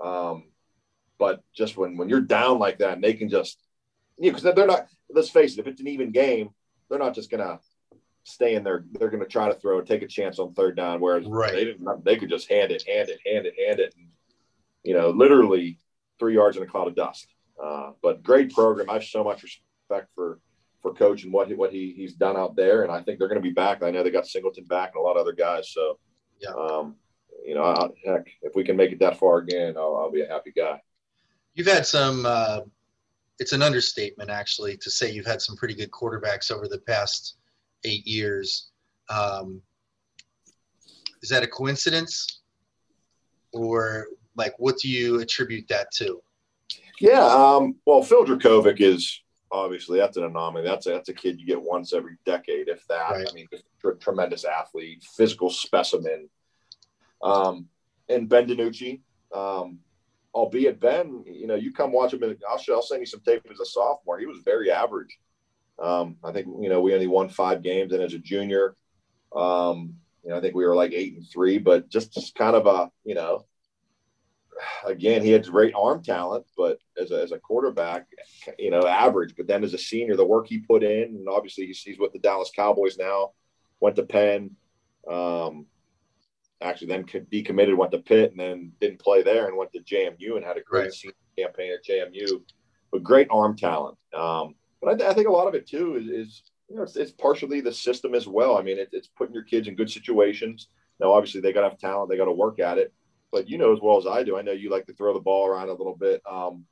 [0.02, 0.44] Um,
[1.18, 3.60] but just when when you're down like that, and they can just,
[4.18, 4.86] you know, because they're not.
[5.12, 6.50] Let's face it, if it's an even game,
[6.88, 7.60] they're not just gonna
[8.24, 8.84] stay in there.
[8.92, 11.00] They're gonna try to throw, take a chance on third down.
[11.00, 11.52] Whereas Right.
[11.52, 12.04] they didn't.
[12.04, 14.06] They could just hand it, hand it, hand it, hand it, and
[14.82, 15.78] you know, literally
[16.18, 17.26] three yards in a cloud of dust.
[17.62, 18.88] Uh, but great program.
[18.88, 20.38] I have so much respect for
[20.80, 23.28] for coach and what he, what he he's done out there, and I think they're
[23.28, 23.82] going to be back.
[23.82, 25.70] I know they got Singleton back and a lot of other guys.
[25.72, 25.98] So,
[26.40, 26.50] Yeah.
[26.50, 26.96] um,
[27.44, 30.22] you know, I, heck, if we can make it that far again, I'll, I'll be
[30.22, 30.80] a happy guy.
[31.54, 32.24] You've had some.
[32.26, 32.60] Uh,
[33.38, 37.36] it's an understatement, actually, to say you've had some pretty good quarterbacks over the past
[37.84, 38.70] eight years.
[39.08, 39.62] Um,
[41.22, 42.40] is that a coincidence,
[43.52, 44.06] or
[44.36, 46.22] like what do you attribute that to?
[47.00, 49.22] Yeah, um, well, Phil Jurkovec is
[49.52, 50.64] obviously that's an anomaly.
[50.64, 53.10] That's a, that's a kid you get once every decade, if that.
[53.10, 53.26] Right.
[53.28, 56.28] I mean, a tremendous athlete, physical specimen.
[57.22, 57.66] Um,
[58.08, 59.00] and Ben DiNucci,
[59.34, 59.78] um,
[60.34, 62.22] albeit Ben, you know, you come watch him.
[62.22, 64.18] And I'll, show, I'll send you some tape as a sophomore.
[64.18, 65.18] He was very average.
[65.78, 68.76] Um, I think you know we only won five games, and as a junior,
[69.34, 72.54] um, you know, I think we were like eight and three, but just, just kind
[72.54, 73.46] of a you know
[74.84, 78.06] again, he had great arm talent, but as a, as a quarterback,
[78.58, 79.34] you know, average.
[79.36, 82.12] But then as a senior, the work he put in, and obviously he's, he's with
[82.12, 83.32] the Dallas Cowboys now,
[83.80, 84.56] went to Penn,
[85.10, 85.66] um,
[86.60, 89.80] actually then could decommitted, went to Pitt, and then didn't play there and went to
[89.80, 90.92] JMU and had a great right.
[90.92, 92.42] senior campaign at JMU,
[92.92, 93.96] but great arm talent.
[94.14, 96.82] Um, but I, th- I, think a lot of it too is, is you know,
[96.82, 98.56] it's, it's, partially the system as well.
[98.56, 100.68] I mean, it, it's putting your kids in good situations.
[100.98, 102.92] Now, obviously, they got to have talent, they got to work at it
[103.32, 104.36] but you know as well as I do.
[104.36, 106.22] I know you like to throw the ball around a little bit.
[106.30, 106.64] Um,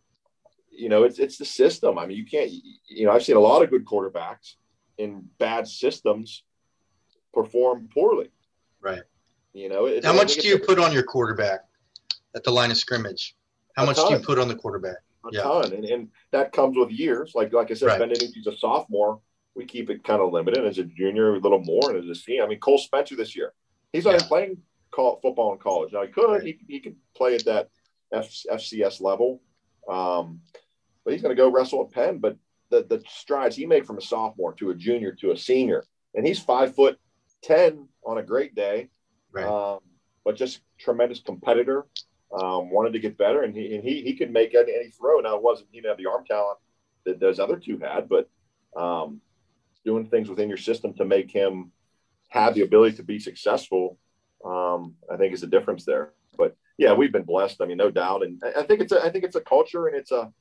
[0.70, 1.98] you know, it's it's the system.
[1.98, 2.50] I mean, you can't.
[2.86, 4.54] You know, I've seen a lot of good quarterbacks
[4.96, 6.44] in bad systems
[7.34, 8.30] perform poorly.
[8.80, 9.02] Right.
[9.52, 11.60] You know, it, how much do you put on your quarterback
[12.34, 13.34] at the line of scrimmage?
[13.76, 14.08] How much ton.
[14.08, 14.98] do you put on the quarterback?
[15.24, 15.42] A yeah.
[15.42, 17.32] ton, and, and that comes with years.
[17.34, 18.16] Like like I said, right.
[18.34, 19.20] He's a sophomore.
[19.56, 20.64] We keep it kind of limited.
[20.64, 23.34] As a junior, a little more, and as a senior, I mean, Cole Spencer this
[23.34, 23.52] year,
[23.92, 24.28] he's not yeah.
[24.28, 24.58] playing
[24.90, 25.92] call, football in college.
[25.92, 27.68] Now he could, he, he could play at that
[28.12, 29.42] F, FCS level,
[29.88, 30.40] um,
[31.04, 32.18] but he's going to go wrestle at Penn.
[32.18, 32.36] But
[32.70, 35.84] the the strides he made from a sophomore to a junior to a senior,
[36.14, 36.98] and he's five foot
[37.42, 38.88] ten on a great day,
[39.32, 39.46] right.
[39.46, 39.80] um,
[40.24, 41.86] but just tremendous competitor.
[42.30, 45.20] Um, wanted to get better, and he and he he could make any, any throw.
[45.20, 46.58] Now it wasn't he didn't have the arm talent
[47.06, 48.28] that those other two had, but
[48.76, 49.22] um,
[49.84, 51.72] doing things within your system to make him
[52.28, 53.98] have the ability to be successful
[54.44, 56.12] um, I think is a difference there.
[56.36, 57.60] But yeah, we've been blessed.
[57.60, 58.22] I mean, no doubt.
[58.22, 60.32] And I think it's a, I think it's a culture and it's a,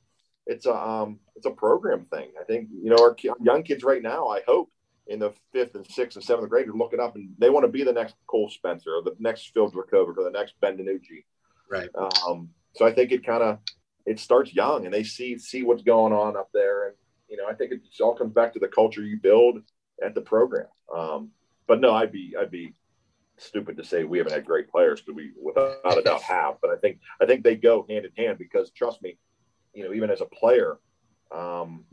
[0.46, 2.30] it's a, um, it's a program thing.
[2.40, 4.70] I think, you know, our young kids right now, I hope
[5.08, 7.72] in the fifth and sixth and seventh grade are looking up and they want to
[7.72, 11.24] be the next Cole Spencer or the next Phil Jurkovec or the next Ben DiNucci.
[11.70, 11.88] Right.
[11.94, 13.58] Um, so I think it kind of,
[14.06, 16.88] it starts young and they see, see what's going on up there.
[16.88, 16.96] And,
[17.28, 19.58] you know, I think it all comes back to the culture you build
[20.02, 20.68] at the program.
[20.94, 21.30] Um,
[21.66, 22.74] but no, I'd be, I'd be
[23.38, 26.56] stupid to say we haven't had great players because we without a doubt have.
[26.60, 29.18] But I think I think they go hand in hand because trust me,
[29.72, 30.78] you know, even as a player,
[31.30, 31.84] um,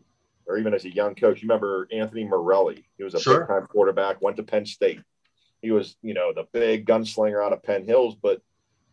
[0.47, 2.85] or even as a young coach, you remember Anthony Morelli.
[2.97, 3.41] He was a sure.
[3.41, 5.01] big time quarterback, went to Penn State.
[5.61, 8.41] He was, you know, the big gunslinger out of Penn Hills, but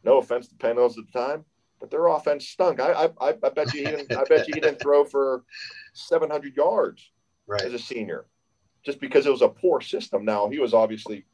[0.05, 1.45] no offense to Penn Hills at the time,
[1.81, 2.81] but their offense stunk.
[2.81, 5.45] I I, I bet you he didn't I bet you he didn't throw for
[5.95, 7.11] 700 yards
[7.47, 7.63] right.
[7.63, 8.27] as a senior,
[8.85, 10.25] just because it was a poor system.
[10.25, 11.25] Now he was obviously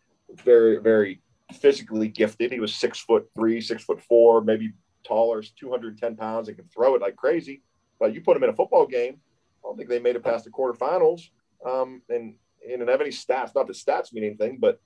[0.45, 1.21] very, very
[1.55, 2.53] physically gifted.
[2.53, 4.73] He was six foot three, six foot four, maybe
[5.05, 7.63] taller, 210 pounds, and can throw it like crazy.
[7.99, 9.19] But you put him in a football game,
[9.65, 11.31] I don't think they made it past the quarterfinals.
[11.67, 13.55] Um, and he didn't have any stats.
[13.55, 14.81] Not that stats mean anything, but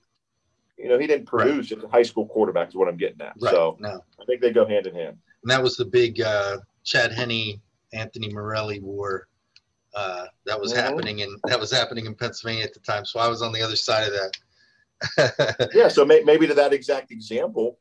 [0.79, 1.79] you know, he didn't produce right.
[1.79, 3.35] as a high school quarterback is what I'm getting at.
[3.41, 3.53] Right.
[3.53, 4.03] So no.
[4.21, 5.19] I think they go hand in hand.
[5.43, 7.61] And that was the big uh, Chad Henne,
[7.93, 9.29] Anthony Morelli war.
[9.95, 10.81] Uh, that was mm-hmm.
[10.81, 13.05] happening and that was happening in Pennsylvania at the time.
[13.05, 14.33] So I was on the other side of that.
[15.75, 17.79] yeah, so may, maybe to that exact example,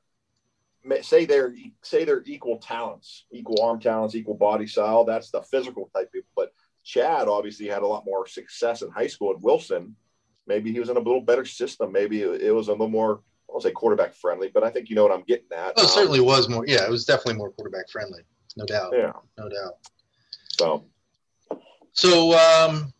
[1.01, 1.53] say they're
[1.84, 5.03] say they're equal talents, equal arm talents, equal body style.
[5.05, 6.30] That's the physical type people.
[6.36, 6.53] But
[6.84, 9.95] Chad obviously had a lot more success in high school at Wilson.
[10.47, 11.91] Maybe he was in a little better system.
[11.91, 13.22] Maybe it was a little more.
[13.49, 15.74] I won't say quarterback friendly, but I think you know what I'm getting at.
[15.78, 16.65] Oh, it um, certainly was more.
[16.65, 18.22] Yeah, it was definitely more quarterback friendly.
[18.57, 18.93] No doubt.
[18.95, 19.11] Yeah.
[19.38, 19.74] No doubt.
[20.57, 20.86] So.
[21.93, 22.93] So, um,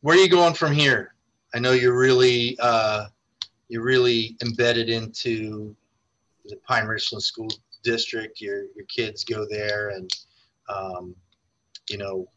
[0.00, 1.14] where are you going from here?
[1.54, 3.06] I know you're really uh,
[3.70, 5.74] you're really embedded into
[6.44, 7.48] the Pine Richland School
[7.84, 8.40] District.
[8.40, 10.10] Your your kids go there, and
[10.68, 11.14] um,
[11.88, 12.28] you know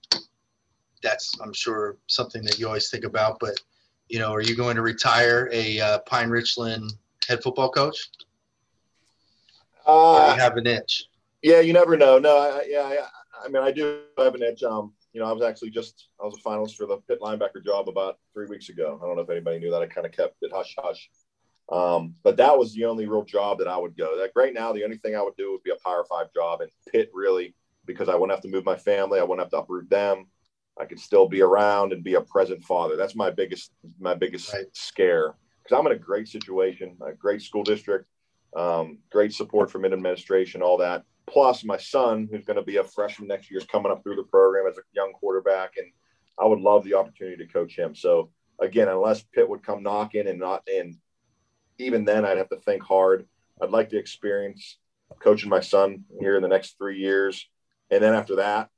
[1.02, 3.40] that's I'm sure something that you always think about.
[3.40, 3.56] But
[4.10, 6.94] you know, are you going to retire a uh, Pine Richland
[7.28, 8.10] head football coach?
[9.88, 11.10] Uh, you have an itch?
[11.42, 12.20] Yeah, you never know.
[12.20, 12.98] No, I, yeah, I,
[13.44, 14.62] I mean, I do have an itch.
[14.62, 17.66] Um, you know, I was actually just I was a finalist for the Pitt linebacker
[17.66, 19.00] job about three weeks ago.
[19.02, 19.82] I don't know if anybody knew that.
[19.82, 21.10] I kind of kept it hush hush.
[21.72, 24.16] Um, but that was the only real job that I would go.
[24.20, 26.61] Like right now, the only thing I would do would be a Power Five job
[26.61, 27.55] and Pitt really
[27.86, 29.20] because I wouldn't have to move my family.
[29.20, 30.28] I wouldn't have to uproot them.
[30.80, 32.95] I could still be around and be a present father.
[32.95, 34.66] That's my biggest my biggest right.
[34.74, 38.07] scare because I'm in a great situation, a great school district.
[38.55, 41.03] Um, great support from administration, all that.
[41.26, 44.18] Plus, my son, who's going to be a freshman next year, is coming up through
[44.18, 45.88] the program as a young quarterback, and
[46.39, 47.95] I would love the opportunity to coach him.
[47.95, 50.95] So again, unless Pitt would come knocking and not, and
[51.78, 53.26] even then, I'd have to think hard.
[53.62, 54.78] I'd like to experience
[55.20, 57.48] coaching my son here in the next three years,
[57.90, 58.70] and then after that,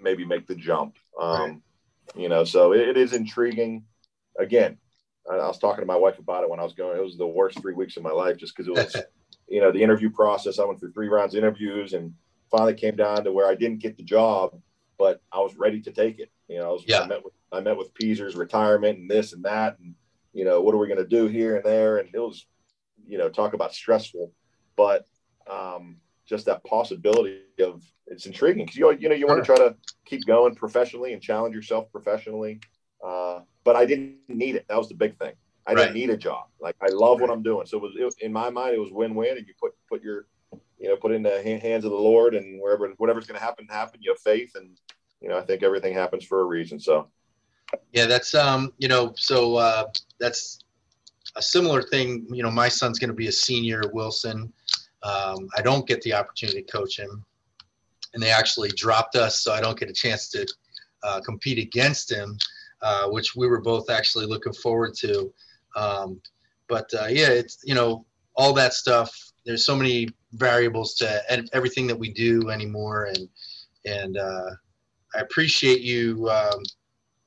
[0.00, 0.96] maybe make the jump.
[1.20, 1.58] Um, right.
[2.16, 3.84] You know, so it, it is intriguing.
[4.38, 4.78] Again,
[5.30, 6.98] I, I, was talking to my wife about it when I was going.
[6.98, 8.96] It was the worst three weeks of my life just because it was,
[9.48, 10.58] you know, the interview process.
[10.58, 12.14] I went through three rounds of interviews and
[12.50, 14.58] finally came down to where I didn't get the job,
[14.98, 16.30] but I was ready to take it.
[16.48, 17.00] You know, I, was, yeah.
[17.00, 19.94] I met with I met with Peaser's retirement and this and that, and
[20.32, 21.98] you know, what are we going to do here and there?
[21.98, 22.46] And it was,
[23.06, 24.32] you know, talk about stressful,
[24.76, 25.06] but
[25.50, 29.56] um, just that possibility of it's intriguing because you you know you want to try
[29.56, 29.74] to
[30.04, 32.60] keep going professionally and challenge yourself professionally.
[33.04, 34.66] Uh, but I didn't need it.
[34.68, 35.32] That was the big thing.
[35.66, 35.82] I right.
[35.82, 36.46] didn't need a job.
[36.60, 37.66] Like I love what I'm doing.
[37.66, 40.02] So it was it, in my mind it was win win, and you put put
[40.02, 40.26] your
[40.78, 43.66] you know put in the hands of the Lord, and wherever whatever's going to happen
[43.68, 44.00] happen.
[44.02, 44.78] You have faith, and
[45.20, 46.80] you know I think everything happens for a reason.
[46.80, 47.08] So
[47.92, 49.84] yeah, that's um you know so uh,
[50.18, 50.60] that's
[51.36, 52.26] a similar thing.
[52.30, 54.52] You know my son's going to be a senior Wilson.
[55.02, 57.24] Um, I don't get the opportunity to coach him,
[58.14, 60.46] and they actually dropped us, so I don't get a chance to
[61.02, 62.36] uh, compete against him,
[62.82, 65.32] uh, which we were both actually looking forward to.
[65.76, 66.20] Um,
[66.68, 68.04] but uh, yeah, it's you know
[68.34, 69.14] all that stuff.
[69.44, 73.28] There's so many variables to everything that we do anymore, and
[73.84, 74.50] and uh,
[75.14, 76.28] I appreciate you.
[76.28, 76.62] Um,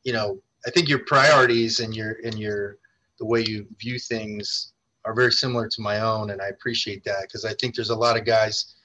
[0.04, 2.78] you know, I think your priorities and your and your
[3.20, 4.74] the way you view things
[5.06, 7.96] are very similar to my own, and I appreciate that because I think there's a
[7.96, 8.76] lot of guys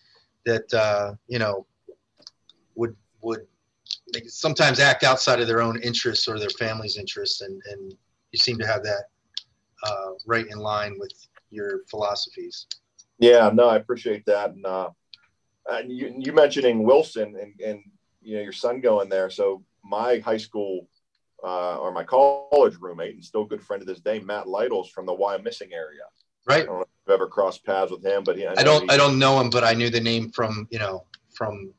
[0.44, 1.66] that uh, you know
[2.74, 3.46] would would
[4.26, 7.94] sometimes act outside of their own interests or their family's interests, and and
[8.32, 9.04] you seem to have that
[9.82, 11.12] uh, right in line with
[11.50, 12.66] your philosophies.
[13.18, 14.90] Yeah, no, I appreciate that, and, uh,
[15.70, 17.82] and you, you mentioning Wilson and and
[18.22, 19.30] you know your son going there.
[19.30, 20.88] So my high school
[21.42, 25.06] uh, or my college roommate and still good friend to this day, Matt Lytles from
[25.06, 26.02] the Wyomissing area.
[26.46, 26.62] Right.
[26.62, 28.82] I don't know if you've ever crossed paths with him, but he, I, I don't.
[28.82, 31.72] He, I don't know him, but I knew the name from you know from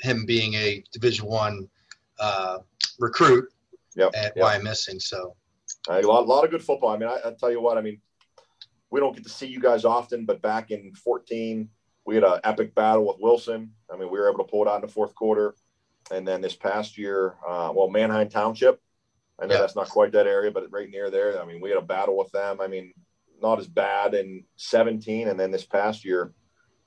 [0.00, 1.68] him being a Division One
[2.20, 2.58] uh,
[2.98, 3.48] recruit
[3.96, 4.44] yep, at yep.
[4.44, 5.02] Wyomissing.
[5.02, 5.34] So
[5.88, 6.90] a lot, a lot of good football.
[6.90, 7.78] I mean, I, I tell you what.
[7.78, 8.00] I mean,
[8.90, 11.68] we don't get to see you guys often, but back in 14,
[12.04, 13.72] we had an epic battle with Wilson.
[13.92, 15.54] I mean, we were able to pull it out in the fourth quarter.
[16.10, 18.80] And then this past year, uh, well, Manheim Township,
[19.40, 19.60] I know yeah.
[19.60, 21.40] that's not quite that area, but right near there.
[21.40, 22.60] I mean, we had a battle with them.
[22.60, 22.92] I mean,
[23.40, 25.28] not as bad in 17.
[25.28, 26.32] And then this past year,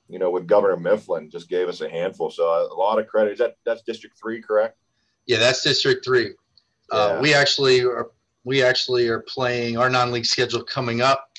[0.08, 2.30] you know, with Governor Mifflin just gave us a handful.
[2.30, 3.34] So a, lot of credit.
[3.34, 4.76] Is that that's District Three, correct?
[5.26, 6.30] Yeah, that's District Three.
[6.92, 7.18] Uh, yeah.
[7.18, 8.10] Uh, we actually are
[8.42, 11.30] we actually are playing our non-league schedule coming up.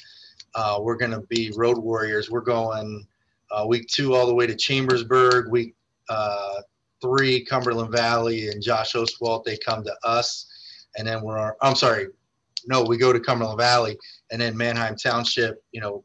[0.56, 2.30] Uh, we're going to be Road Warriors.
[2.30, 3.06] We're going
[3.52, 5.52] uh, week two all the way to Chambersburg.
[5.52, 5.76] Week
[6.08, 6.62] uh,
[7.02, 9.44] three, Cumberland Valley, and Josh Ostwald.
[9.44, 10.48] They come to us
[10.98, 12.08] and then we're I'm sorry,
[12.66, 13.98] no, we go to Cumberland Valley,
[14.32, 16.04] and then Manheim Township, you know,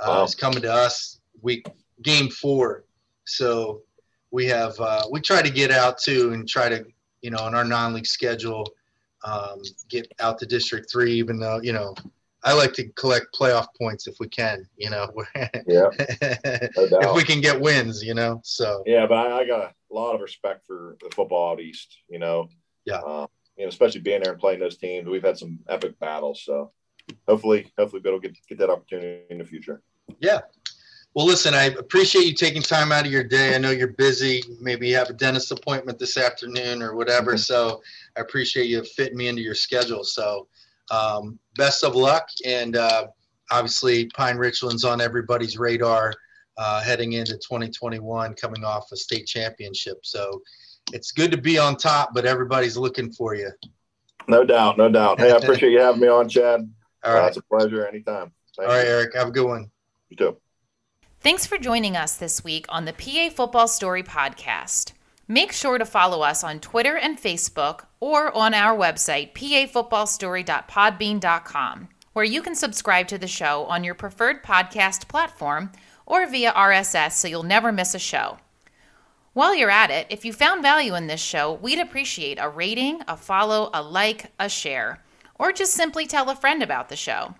[0.00, 0.24] uh, wow.
[0.24, 1.66] is coming to us week
[2.02, 2.84] game four.
[3.24, 3.82] So
[4.30, 6.84] we have uh, we try to get out too and try to
[7.22, 8.66] you know in our non-league schedule
[9.24, 11.94] um, get out to District Three, even though you know
[12.44, 15.10] I like to collect playoff points if we can, you know.
[15.66, 15.88] yeah.
[15.98, 18.40] if we can get wins, you know.
[18.44, 18.82] So.
[18.86, 21.98] Yeah, but I, I, got a lot of respect for the football out east.
[22.08, 22.48] You know.
[22.84, 23.00] Yeah.
[23.00, 23.26] Um,
[23.58, 25.08] you know, especially being there and playing those teams.
[25.08, 26.70] We've had some epic battles, so
[27.26, 29.82] hopefully, hopefully, we'll get get that opportunity in the future.
[30.20, 30.40] Yeah.
[31.14, 33.54] Well, listen, I appreciate you taking time out of your day.
[33.54, 34.42] I know you're busy.
[34.60, 37.32] Maybe you have a dentist appointment this afternoon or whatever.
[37.32, 37.38] Mm-hmm.
[37.38, 37.82] So
[38.16, 40.04] I appreciate you fitting me into your schedule.
[40.04, 40.46] So
[40.90, 42.28] um, best of luck.
[42.44, 43.08] And uh,
[43.50, 46.12] obviously, Pine Richland's on everybody's radar
[46.58, 49.98] uh, heading into 2021, coming off a state championship.
[50.02, 50.42] So
[50.92, 53.50] it's good to be on top, but everybody's looking for you.
[54.26, 55.20] No doubt, no doubt.
[55.20, 56.68] Hey, I appreciate you having me on, Chad.
[57.04, 57.86] All right, uh, it's a pleasure.
[57.86, 58.32] Anytime.
[58.56, 58.92] Thank All right, you.
[58.92, 59.14] Eric.
[59.14, 59.70] Have a good one.
[60.10, 60.36] You too.
[61.20, 64.92] Thanks for joining us this week on the PA Football Story podcast.
[65.26, 72.24] Make sure to follow us on Twitter and Facebook or on our website, pafootballstory.podbean.com, where
[72.24, 75.70] you can subscribe to the show on your preferred podcast platform
[76.06, 78.38] or via RSS so you'll never miss a show.
[79.38, 83.02] While you're at it, if you found value in this show, we'd appreciate a rating,
[83.06, 85.04] a follow, a like, a share,
[85.36, 87.36] or just simply tell a friend about the show.